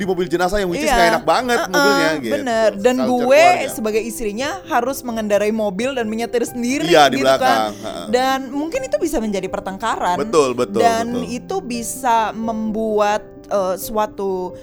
di 0.00 0.08
mobil 0.08 0.24
jenazah 0.24 0.56
yang 0.56 0.72
which 0.72 0.80
Iya. 0.80 1.12
enak 1.12 1.24
banget 1.24 1.60
Uh-uh, 1.60 1.68
mobilnya 1.70 2.10
gitu. 2.18 2.34
Bener. 2.34 2.70
Dan 2.74 2.96
Culture 2.96 3.12
gue 3.20 3.42
keluarga. 3.44 3.68
sebagai 3.68 4.02
istrinya 4.02 4.50
harus 4.64 4.98
mengendarai 5.00 5.52
mobil 5.52 5.92
dan 5.92 6.08
menyetir 6.08 6.40
sendiri 6.42 6.88
Iya, 6.88 7.12
di 7.12 7.20
gitu 7.20 7.28
belakang. 7.28 7.76
kan. 7.76 8.06
Dan 8.08 8.48
mungkin 8.48 8.80
itu 8.82 8.96
bisa 8.96 9.20
menjadi 9.20 9.46
pertengkaran. 9.46 10.16
Betul, 10.16 10.56
betul, 10.56 10.80
Dan 10.80 11.04
betul. 11.12 11.28
itu 11.28 11.56
bisa 11.60 12.32
membuat 12.32 13.20
eh, 13.46 13.76
suatu 13.76 14.54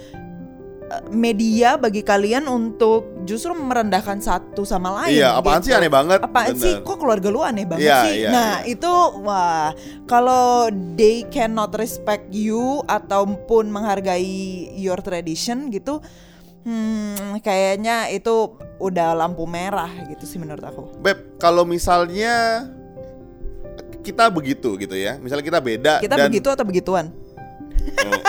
media 1.12 1.76
bagi 1.76 2.00
kalian 2.00 2.48
untuk 2.48 3.24
justru 3.28 3.52
merendahkan 3.52 4.20
satu 4.20 4.64
sama 4.64 5.04
lain. 5.04 5.20
Iya, 5.20 5.36
apaan 5.36 5.60
gitu. 5.60 5.72
sih 5.72 5.74
aneh 5.76 5.92
banget. 5.92 6.20
Apaan 6.24 6.56
Bener. 6.56 6.64
sih 6.64 6.72
kok 6.80 6.96
keluarga 6.96 7.28
lu 7.28 7.40
aneh 7.44 7.68
banget 7.68 7.88
Iya, 7.88 8.00
sih? 8.04 8.14
iya, 8.24 8.28
nah, 8.32 8.52
iya. 8.64 8.72
itu 8.72 8.92
wah, 9.20 9.70
kalau 10.08 10.72
they 10.96 11.28
cannot 11.28 11.76
respect 11.76 12.32
you 12.32 12.80
ataupun 12.88 13.68
menghargai 13.68 14.72
your 14.80 15.00
tradition 15.04 15.68
gitu, 15.68 16.00
hmm, 16.64 17.44
kayaknya 17.44 18.08
itu 18.08 18.56
udah 18.80 19.12
lampu 19.12 19.44
merah 19.44 19.90
gitu 20.08 20.24
sih 20.24 20.40
menurut 20.40 20.64
aku. 20.64 20.82
Beb, 21.04 21.36
kalau 21.36 21.68
misalnya 21.68 22.64
kita 24.08 24.32
begitu 24.32 24.72
gitu 24.80 24.96
ya. 24.96 25.20
Misalnya 25.20 25.44
kita 25.44 25.60
beda 25.60 25.92
Kita 26.00 26.16
dan 26.16 26.32
begitu 26.32 26.48
atau 26.48 26.64
begituan? 26.64 27.12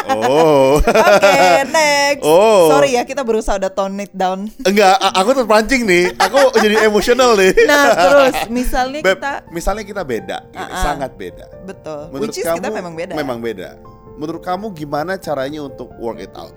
Oh. 0.10 0.18
oh. 0.18 0.70
Oke, 0.82 1.42
next. 1.76 2.24
Oh. 2.26 2.74
Sorry 2.74 2.98
ya, 2.98 3.06
kita 3.06 3.22
berusaha 3.22 3.58
udah 3.58 3.70
tone 3.70 4.04
it 4.04 4.14
down. 4.14 4.50
Enggak, 4.66 4.98
aku 4.98 5.32
terpancing 5.38 5.86
nih. 5.86 6.12
Aku 6.18 6.54
jadi 6.58 6.90
emosional 6.90 7.38
nih. 7.38 7.54
Nah, 7.70 7.86
terus 8.06 8.36
misalnya 8.50 9.00
Beb, 9.06 9.18
kita 9.22 9.32
misalnya 9.50 9.84
kita 9.86 10.02
beda, 10.02 10.38
gitu, 10.50 10.58
Ah-ah. 10.60 10.84
sangat 10.84 11.12
beda. 11.14 11.46
betul. 11.64 12.10
Menurut 12.10 12.34
Which 12.34 12.42
is 12.42 12.46
kamu 12.46 12.58
kita 12.60 12.70
memang 12.74 12.94
beda. 12.98 13.14
Memang 13.14 13.38
beda. 13.40 13.70
Menurut 14.18 14.42
kamu 14.42 14.66
gimana 14.74 15.16
caranya 15.16 15.64
untuk 15.64 15.94
work 15.98 16.20
it 16.20 16.34
out? 16.36 16.52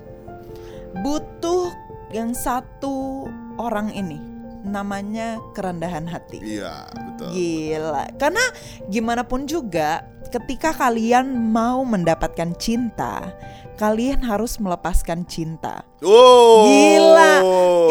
butuh 0.93 1.73
yang 2.13 2.37
satu 2.37 3.25
orang 3.57 3.89
ini 3.89 4.21
namanya 4.63 5.41
kerendahan 5.51 6.05
hati. 6.05 6.39
Iya, 6.39 6.85
betul. 6.87 7.29
Gila. 7.33 8.03
Karena 8.15 8.43
gimana 8.87 9.25
pun 9.25 9.43
juga 9.43 10.05
ketika 10.33 10.73
kalian 10.73 11.53
mau 11.53 11.85
mendapatkan 11.85 12.57
cinta, 12.57 13.29
kalian 13.77 14.17
harus 14.25 14.57
melepaskan 14.57 15.29
cinta. 15.29 15.85
Oh. 16.01 16.65
Gila. 16.65 17.33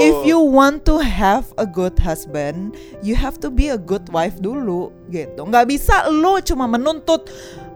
If 0.03 0.27
you 0.27 0.43
want 0.43 0.83
to 0.91 0.99
have 0.99 1.47
a 1.55 1.63
good 1.63 1.95
husband, 2.03 2.75
you 2.99 3.15
have 3.15 3.39
to 3.39 3.47
be 3.47 3.71
a 3.71 3.79
good 3.79 4.11
wife 4.11 4.43
dulu 4.43 4.91
gitu. 5.15 5.47
Nggak 5.47 5.71
bisa 5.71 6.11
lu 6.11 6.43
cuma 6.43 6.67
menuntut 6.67 7.31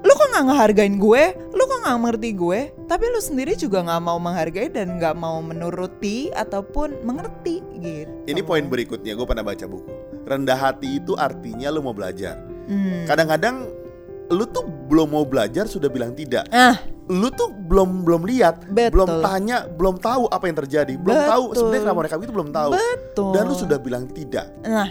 lu 0.07 0.15
kok 0.15 0.29
nggak 0.31 0.47
ngehargain 0.47 1.03
gue, 1.03 1.23
lu 1.51 1.63
kok 1.67 1.79
nggak 1.83 1.99
mengerti 1.99 2.31
gue, 2.39 2.71
tapi 2.87 3.11
lu 3.11 3.19
sendiri 3.19 3.59
juga 3.59 3.83
nggak 3.83 4.03
mau 4.07 4.23
menghargai 4.23 4.71
dan 4.71 5.03
nggak 5.03 5.19
mau 5.19 5.43
menuruti 5.43 6.31
ataupun 6.31 7.03
mengerti 7.03 7.59
gitu. 7.83 8.15
Ini 8.31 8.39
poin 8.47 8.71
berikutnya, 8.71 9.19
gue 9.19 9.27
pernah 9.27 9.43
baca 9.43 9.67
buku. 9.67 9.91
Rendah 10.23 10.59
hati 10.59 11.03
itu 11.03 11.19
artinya 11.19 11.75
lu 11.75 11.83
mau 11.83 11.91
belajar. 11.91 12.39
Hmm. 12.71 13.03
Lu 14.31 14.45
tuh 14.51 14.67
belum 14.67 15.15
mau 15.15 15.25
belajar 15.27 15.71
sudah 15.71 15.87
bilang 15.87 16.15
tidak. 16.15 16.51
Ah, 16.51 16.79
Lu 17.07 17.31
tuh 17.31 17.55
belum 17.55 18.03
belum 18.03 18.27
lihat, 18.27 18.67
Betul. 18.67 18.91
belum 18.99 19.11
tanya, 19.23 19.71
belum 19.71 19.95
tahu 20.03 20.27
apa 20.27 20.51
yang 20.51 20.59
terjadi, 20.59 20.95
belum 20.99 21.19
tahu 21.23 21.45
sebenarnya 21.55 21.83
kenapa 21.87 21.99
mereka 22.03 22.15
itu 22.19 22.35
belum 22.35 22.51
tahu. 22.51 22.71
betul. 22.75 23.31
Dan 23.31 23.43
lu 23.47 23.55
sudah 23.55 23.79
bilang 23.79 24.05
tidak. 24.11 24.51
Nah, 24.67 24.91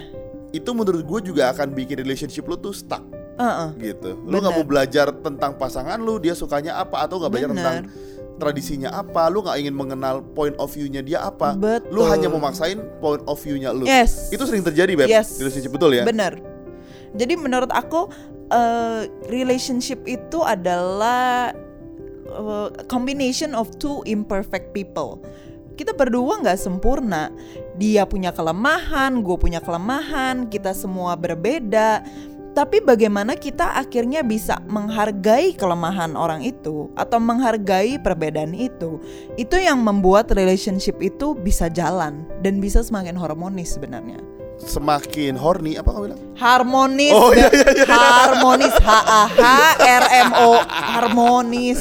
Itu 0.55 0.71
menurut 0.71 1.03
gue 1.03 1.19
juga 1.35 1.51
akan 1.51 1.75
bikin 1.75 1.99
relationship 1.99 2.47
lu 2.47 2.55
tuh 2.55 2.71
stuck 2.71 3.03
uh-uh. 3.35 3.75
gitu. 3.75 4.15
Lu 4.23 4.39
nggak 4.39 4.55
Benar. 4.55 4.63
mau 4.63 4.63
belajar 4.63 5.07
tentang 5.11 5.59
pasangan 5.59 5.99
lu, 5.99 6.15
dia 6.15 6.31
sukanya 6.31 6.79
apa 6.79 7.03
atau 7.03 7.19
nggak 7.19 7.31
belajar 7.35 7.49
Benar. 7.51 7.59
tentang 7.59 7.77
tradisinya 8.39 8.95
apa, 8.95 9.27
lu 9.27 9.43
nggak 9.43 9.57
ingin 9.59 9.75
mengenal 9.75 10.23
point 10.31 10.55
of 10.55 10.71
view-nya 10.71 11.03
dia 11.03 11.19
apa. 11.27 11.59
Betul. 11.59 11.91
Lu 11.91 12.07
hanya 12.07 12.31
memaksain 12.31 12.79
point 13.03 13.19
of 13.27 13.35
view-nya 13.43 13.75
lu. 13.75 13.83
Yes. 13.83 14.31
Itu 14.31 14.47
sering 14.47 14.63
terjadi, 14.63 14.95
Beb. 14.95 15.11
Yes. 15.11 15.35
di 15.35 15.43
Relationship 15.43 15.75
betul 15.75 15.91
ya? 15.91 16.07
Bener. 16.07 16.39
Jadi 17.15 17.33
menurut 17.35 17.71
aku 17.71 18.11
eh, 18.51 19.01
relationship 19.31 20.03
itu 20.05 20.41
adalah 20.45 21.53
eh, 22.29 22.69
combination 22.89 23.57
of 23.57 23.69
two 23.81 24.05
imperfect 24.05 24.73
people. 24.73 25.21
Kita 25.75 25.91
berdua 25.91 26.39
nggak 26.39 26.59
sempurna. 26.59 27.31
Dia 27.75 28.07
punya 28.07 28.31
kelemahan, 28.31 29.19
gue 29.19 29.35
punya 29.35 29.59
kelemahan, 29.59 30.47
kita 30.47 30.71
semua 30.71 31.19
berbeda. 31.19 31.99
Tapi 32.55 32.79
bagaimana 32.79 33.35
kita 33.35 33.75
akhirnya 33.75 34.23
bisa 34.23 34.63
menghargai 34.71 35.51
kelemahan 35.59 36.15
orang 36.15 36.39
itu 36.39 36.87
atau 36.95 37.19
menghargai 37.19 37.99
perbedaan 37.99 38.55
itu? 38.55 39.03
Itu 39.35 39.59
yang 39.59 39.83
membuat 39.83 40.31
relationship 40.31 40.95
itu 41.03 41.35
bisa 41.35 41.67
jalan 41.67 42.23
dan 42.39 42.63
bisa 42.63 42.79
semakin 42.79 43.19
harmonis 43.19 43.75
sebenarnya 43.75 44.23
Semakin 44.55 45.35
horny 45.35 45.75
apa 45.75 45.91
kamu 45.91 46.03
bilang? 46.09 46.21
harmonis 46.35 47.11
Oh, 47.15 47.31
iya, 47.31 47.47
iya, 47.51 47.67
iya. 47.75 47.85
harmonis 47.87 48.75
H 48.75 48.89
A 48.91 49.21
H 49.27 49.43
R 49.83 50.03
M 50.25 50.29
O 50.35 50.49
harmonis 50.63 51.79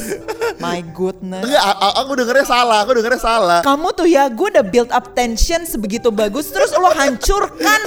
my 0.57 0.79
goodness 0.89 1.41
Enggak, 1.41 1.63
aku 1.95 2.11
dengernya 2.15 2.43
salah, 2.43 2.77
aku 2.79 2.91
dengernya 2.93 3.17
salah. 3.17 3.59
kamu 3.61 3.87
tuh 3.91 4.05
ya 4.05 4.27
gue 4.27 4.47
udah 4.49 4.63
build 4.63 4.89
up 4.89 5.11
tension 5.11 5.63
sebegitu 5.63 6.09
bagus 6.09 6.47
terus 6.47 6.71
lo 6.71 6.89
hancurkan 6.89 7.81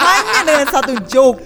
hanya 0.00 0.40
dengan 0.42 0.66
satu 0.68 0.94
joke 1.04 1.38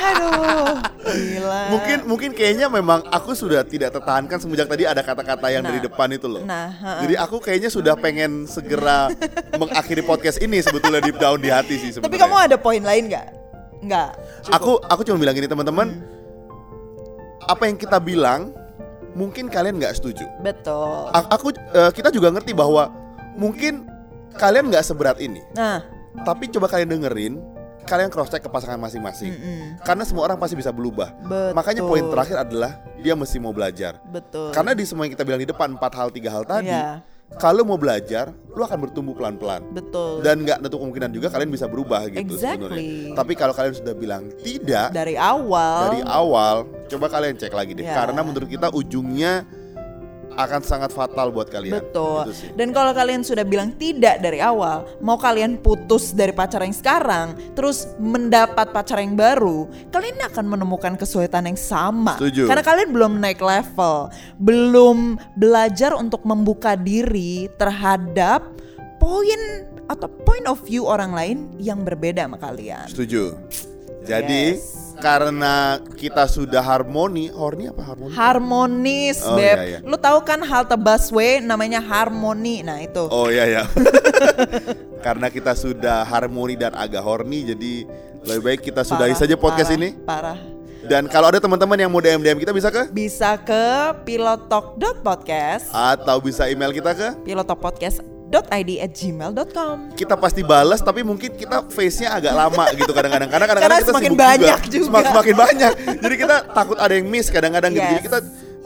aduh 0.00 0.78
gila 1.04 1.60
Mungkin 1.64 1.98
mungkin 2.04 2.30
kayaknya 2.32 2.66
memang 2.68 3.04
aku 3.08 3.32
sudah 3.32 3.62
tidak 3.62 3.90
tertahankan 3.90 4.36
semenjak 4.36 4.66
tadi 4.66 4.84
ada 4.84 5.00
kata-kata 5.00 5.46
yang 5.48 5.62
dari 5.62 5.72
Nah. 5.74 5.84
depan 5.84 6.08
itu 6.08 6.26
loh. 6.26 6.42
Nah, 6.42 6.70
ha-ha. 6.70 7.02
Jadi 7.02 7.14
aku 7.16 7.36
kayaknya 7.38 7.66
sudah 7.66 7.94
pengen 7.94 8.46
segera 8.46 9.10
mengakhiri 9.52 10.00
podcast 10.00 10.38
ini 10.38 10.60
sebetulnya 10.60 11.00
deep 11.00 11.18
down 11.18 11.36
di 11.36 11.50
hati 11.50 11.76
sih 11.76 11.90
tapi 11.92 12.08
sebenarnya. 12.08 12.20
kamu 12.20 12.36
ada 12.40 12.56
poin 12.56 12.80
lain 12.80 13.10
nggak 13.10 13.26
nggak. 13.84 14.10
Aku 14.50 14.78
aku 14.80 15.00
cuma 15.02 15.18
bilang 15.18 15.34
gini 15.34 15.44
teman-teman, 15.44 15.98
apa 17.44 17.62
yang 17.64 17.76
kita 17.76 17.98
bilang 17.98 18.54
mungkin 19.14 19.46
kalian 19.46 19.78
nggak 19.78 19.94
setuju. 19.94 20.26
betul 20.38 21.08
A- 21.08 21.30
Aku 21.32 21.50
eh, 21.50 21.90
kita 21.90 22.10
juga 22.10 22.28
ngerti 22.28 22.52
bahwa 22.52 22.90
mungkin 23.34 23.86
kalian 24.34 24.68
nggak 24.68 24.84
seberat 24.84 25.18
ini. 25.18 25.40
nah 25.52 25.82
Tapi 26.14 26.46
coba 26.46 26.66
kalian 26.66 26.90
dengerin, 26.90 27.34
kalian 27.84 28.06
cross 28.06 28.28
check 28.28 28.38
ke 28.38 28.46
pasangan 28.46 28.78
masing-masing. 28.78 29.34
Karena 29.80 30.02
semua 30.02 30.22
orang 30.24 30.38
pasti 30.38 30.54
bisa 30.54 30.70
berubah. 30.70 31.10
Betul. 31.18 31.50
Makanya 31.52 31.82
poin 31.82 32.06
terakhir 32.06 32.36
adalah 32.40 32.70
dia 32.96 33.14
mesti 33.14 33.36
mau 33.36 33.50
belajar. 33.50 33.98
betul 34.04 34.50
Karena 34.50 34.72
di 34.72 34.86
semua 34.86 35.04
yang 35.04 35.12
kita 35.12 35.22
bilang 35.22 35.38
di 35.38 35.46
depan 35.46 35.74
empat 35.74 35.92
hal 35.92 36.08
tiga 36.08 36.30
hal 36.30 36.46
tadi, 36.46 36.70
Iya. 36.70 37.02
Kalau 37.34 37.66
mau 37.66 37.74
belajar, 37.74 38.30
lu 38.54 38.62
akan 38.62 38.78
bertumbuh 38.86 39.14
pelan-pelan. 39.18 39.62
betul 39.74 40.22
Dan 40.22 40.46
nggak 40.46 40.62
tentu 40.62 40.78
kemungkinan 40.78 41.10
juga 41.10 41.28
kalian 41.34 41.50
bisa 41.50 41.66
berubah 41.66 42.06
gitu 42.06 42.38
Exactly. 42.38 42.62
sebenarnya. 42.62 43.16
Tapi 43.18 43.32
kalau 43.34 43.54
kalian 43.56 43.74
sudah 43.74 43.94
bilang 43.94 44.22
tidak 44.40 44.94
dari 44.94 45.18
awal 45.18 45.90
dari 45.90 46.00
awal, 46.06 46.56
coba 46.86 47.06
kalian 47.10 47.34
cek 47.34 47.50
lagi 47.50 47.74
deh. 47.74 47.86
Ya. 47.86 47.94
Karena 47.94 48.20
menurut 48.22 48.46
kita 48.46 48.70
ujungnya 48.70 49.42
akan 50.34 50.60
sangat 50.62 50.90
fatal 50.90 51.30
buat 51.30 51.48
kalian. 51.50 51.78
Betul. 51.80 52.30
Dan 52.58 52.74
kalau 52.74 52.92
kalian 52.92 53.22
sudah 53.22 53.46
bilang 53.46 53.74
tidak 53.78 54.20
dari 54.20 54.38
awal, 54.42 54.86
mau 55.00 55.18
kalian 55.18 55.58
putus 55.58 56.12
dari 56.12 56.34
pacar 56.34 56.62
yang 56.62 56.74
sekarang, 56.74 57.34
terus 57.54 57.90
mendapat 57.96 58.70
pacar 58.74 59.00
yang 59.00 59.14
baru, 59.14 59.66
kalian 59.94 60.18
akan 60.30 60.44
menemukan 60.46 60.94
kesulitan 60.98 61.46
yang 61.46 61.58
sama. 61.58 62.18
Setuju. 62.18 62.50
Karena 62.50 62.62
kalian 62.62 62.90
belum 62.90 63.12
naik 63.22 63.40
level, 63.40 64.10
belum 64.38 64.98
belajar 65.38 65.94
untuk 65.94 66.22
membuka 66.26 66.74
diri 66.74 67.46
terhadap 67.56 68.44
poin 68.98 69.40
atau 69.84 70.08
point 70.24 70.46
of 70.48 70.60
view 70.64 70.88
orang 70.88 71.12
lain 71.12 71.38
yang 71.60 71.84
berbeda 71.84 72.24
sama 72.24 72.40
kalian. 72.40 72.88
Setuju. 72.88 73.36
Jadi 74.04 74.58
Yes. 74.60 74.83
Karena 74.98 75.78
kita 75.94 76.26
sudah 76.26 76.62
harmoni, 76.62 77.30
horny 77.30 77.68
apa 77.68 77.82
harmoni? 77.82 78.12
Harmonis, 78.14 79.18
Oh, 79.22 79.34
Beb. 79.34 79.56
iya, 79.58 79.64
iya. 79.66 79.78
Lu 79.82 79.96
tahu 79.96 80.22
kan 80.22 80.42
halte 80.42 80.74
busway 80.74 81.40
namanya 81.40 81.80
harmoni. 81.80 82.62
Nah, 82.62 82.78
itu. 82.82 83.06
Oh 83.10 83.30
iya 83.30 83.46
ya. 83.46 83.62
karena 85.06 85.28
kita 85.28 85.52
sudah 85.52 86.04
harmoni 86.04 86.56
dan 86.56 86.72
agak 86.72 87.04
horny, 87.04 87.44
jadi 87.44 87.72
lebih 88.24 88.42
baik 88.42 88.60
kita 88.64 88.80
sudahi 88.84 89.12
Parah, 89.12 89.20
saja 89.20 89.34
podcast 89.36 89.68
parah, 89.68 89.78
ini. 89.78 89.88
Parah. 90.04 90.38
Dan 90.84 91.08
kalau 91.08 91.32
ada 91.32 91.40
teman-teman 91.40 91.80
yang 91.80 91.88
mau 91.88 92.04
DM 92.04 92.20
DM 92.20 92.36
kita 92.36 92.52
bisa 92.52 92.68
ke 92.68 92.92
Bisa 92.92 93.40
ke 93.40 93.64
pilotalk.podcast, 94.04 95.72
atau 95.72 96.20
bisa 96.20 96.44
email 96.44 96.72
kita 96.72 96.92
ke 96.92 97.08
pilotalkpodcast.id 98.34 98.70
at 98.80 98.90
gmail.com 98.90 99.76
kita 99.94 100.14
pasti 100.18 100.42
balas 100.42 100.80
tapi 100.80 101.00
mungkin 101.00 101.30
kita 101.32 101.70
face-nya 101.70 102.14
agak 102.14 102.34
lama 102.34 102.64
gitu 102.74 102.90
kadang-kadang. 102.90 103.30
Karena 103.30 103.46
kadang-kadang 103.46 103.78
kita 103.78 103.88
semakin 103.88 104.10
sibuk 104.10 104.24
banyak 104.26 104.60
juga. 104.66 104.84
Semak- 104.90 105.06
semakin 105.08 105.34
banyak. 105.36 105.72
Jadi 106.00 106.14
kita 106.18 106.36
takut 106.58 106.76
ada 106.76 106.92
yang 106.92 107.06
miss 107.06 107.26
kadang-kadang 107.28 107.70
gitu. 107.72 107.84
Jadi 107.84 107.94
Yes. 107.94 108.04
kita 108.04 108.18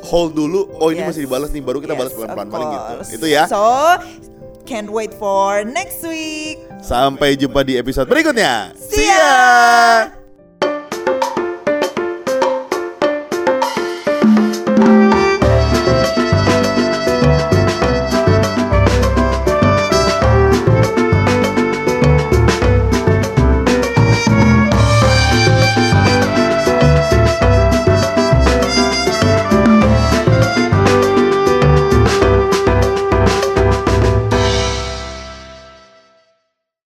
hold 0.04 0.32
dulu. 0.32 0.60
Oh 0.78 0.88
ini 0.88 1.02
Yes. 1.02 1.08
masih 1.12 1.22
dibalas 1.28 1.50
nih 1.50 1.60
baru 1.60 1.78
kita 1.78 1.92
balas 1.92 2.10
Yes, 2.10 2.18
pelan-pelan 2.18 2.46
of 2.46 2.52
paling 2.52 2.68
gitu. 2.70 2.94
itu 3.14 3.26
ya. 3.28 3.44
So, 3.44 3.60
can't 4.64 4.88
wait 4.88 5.12
for 5.12 5.62
next 5.62 6.00
week. 6.02 6.60
sampai 6.78 7.34
jumpa 7.34 7.66
di 7.66 7.74
episode 7.74 8.06
berikutnya. 8.06 8.70
See 8.74 9.04
ya. 9.04 10.17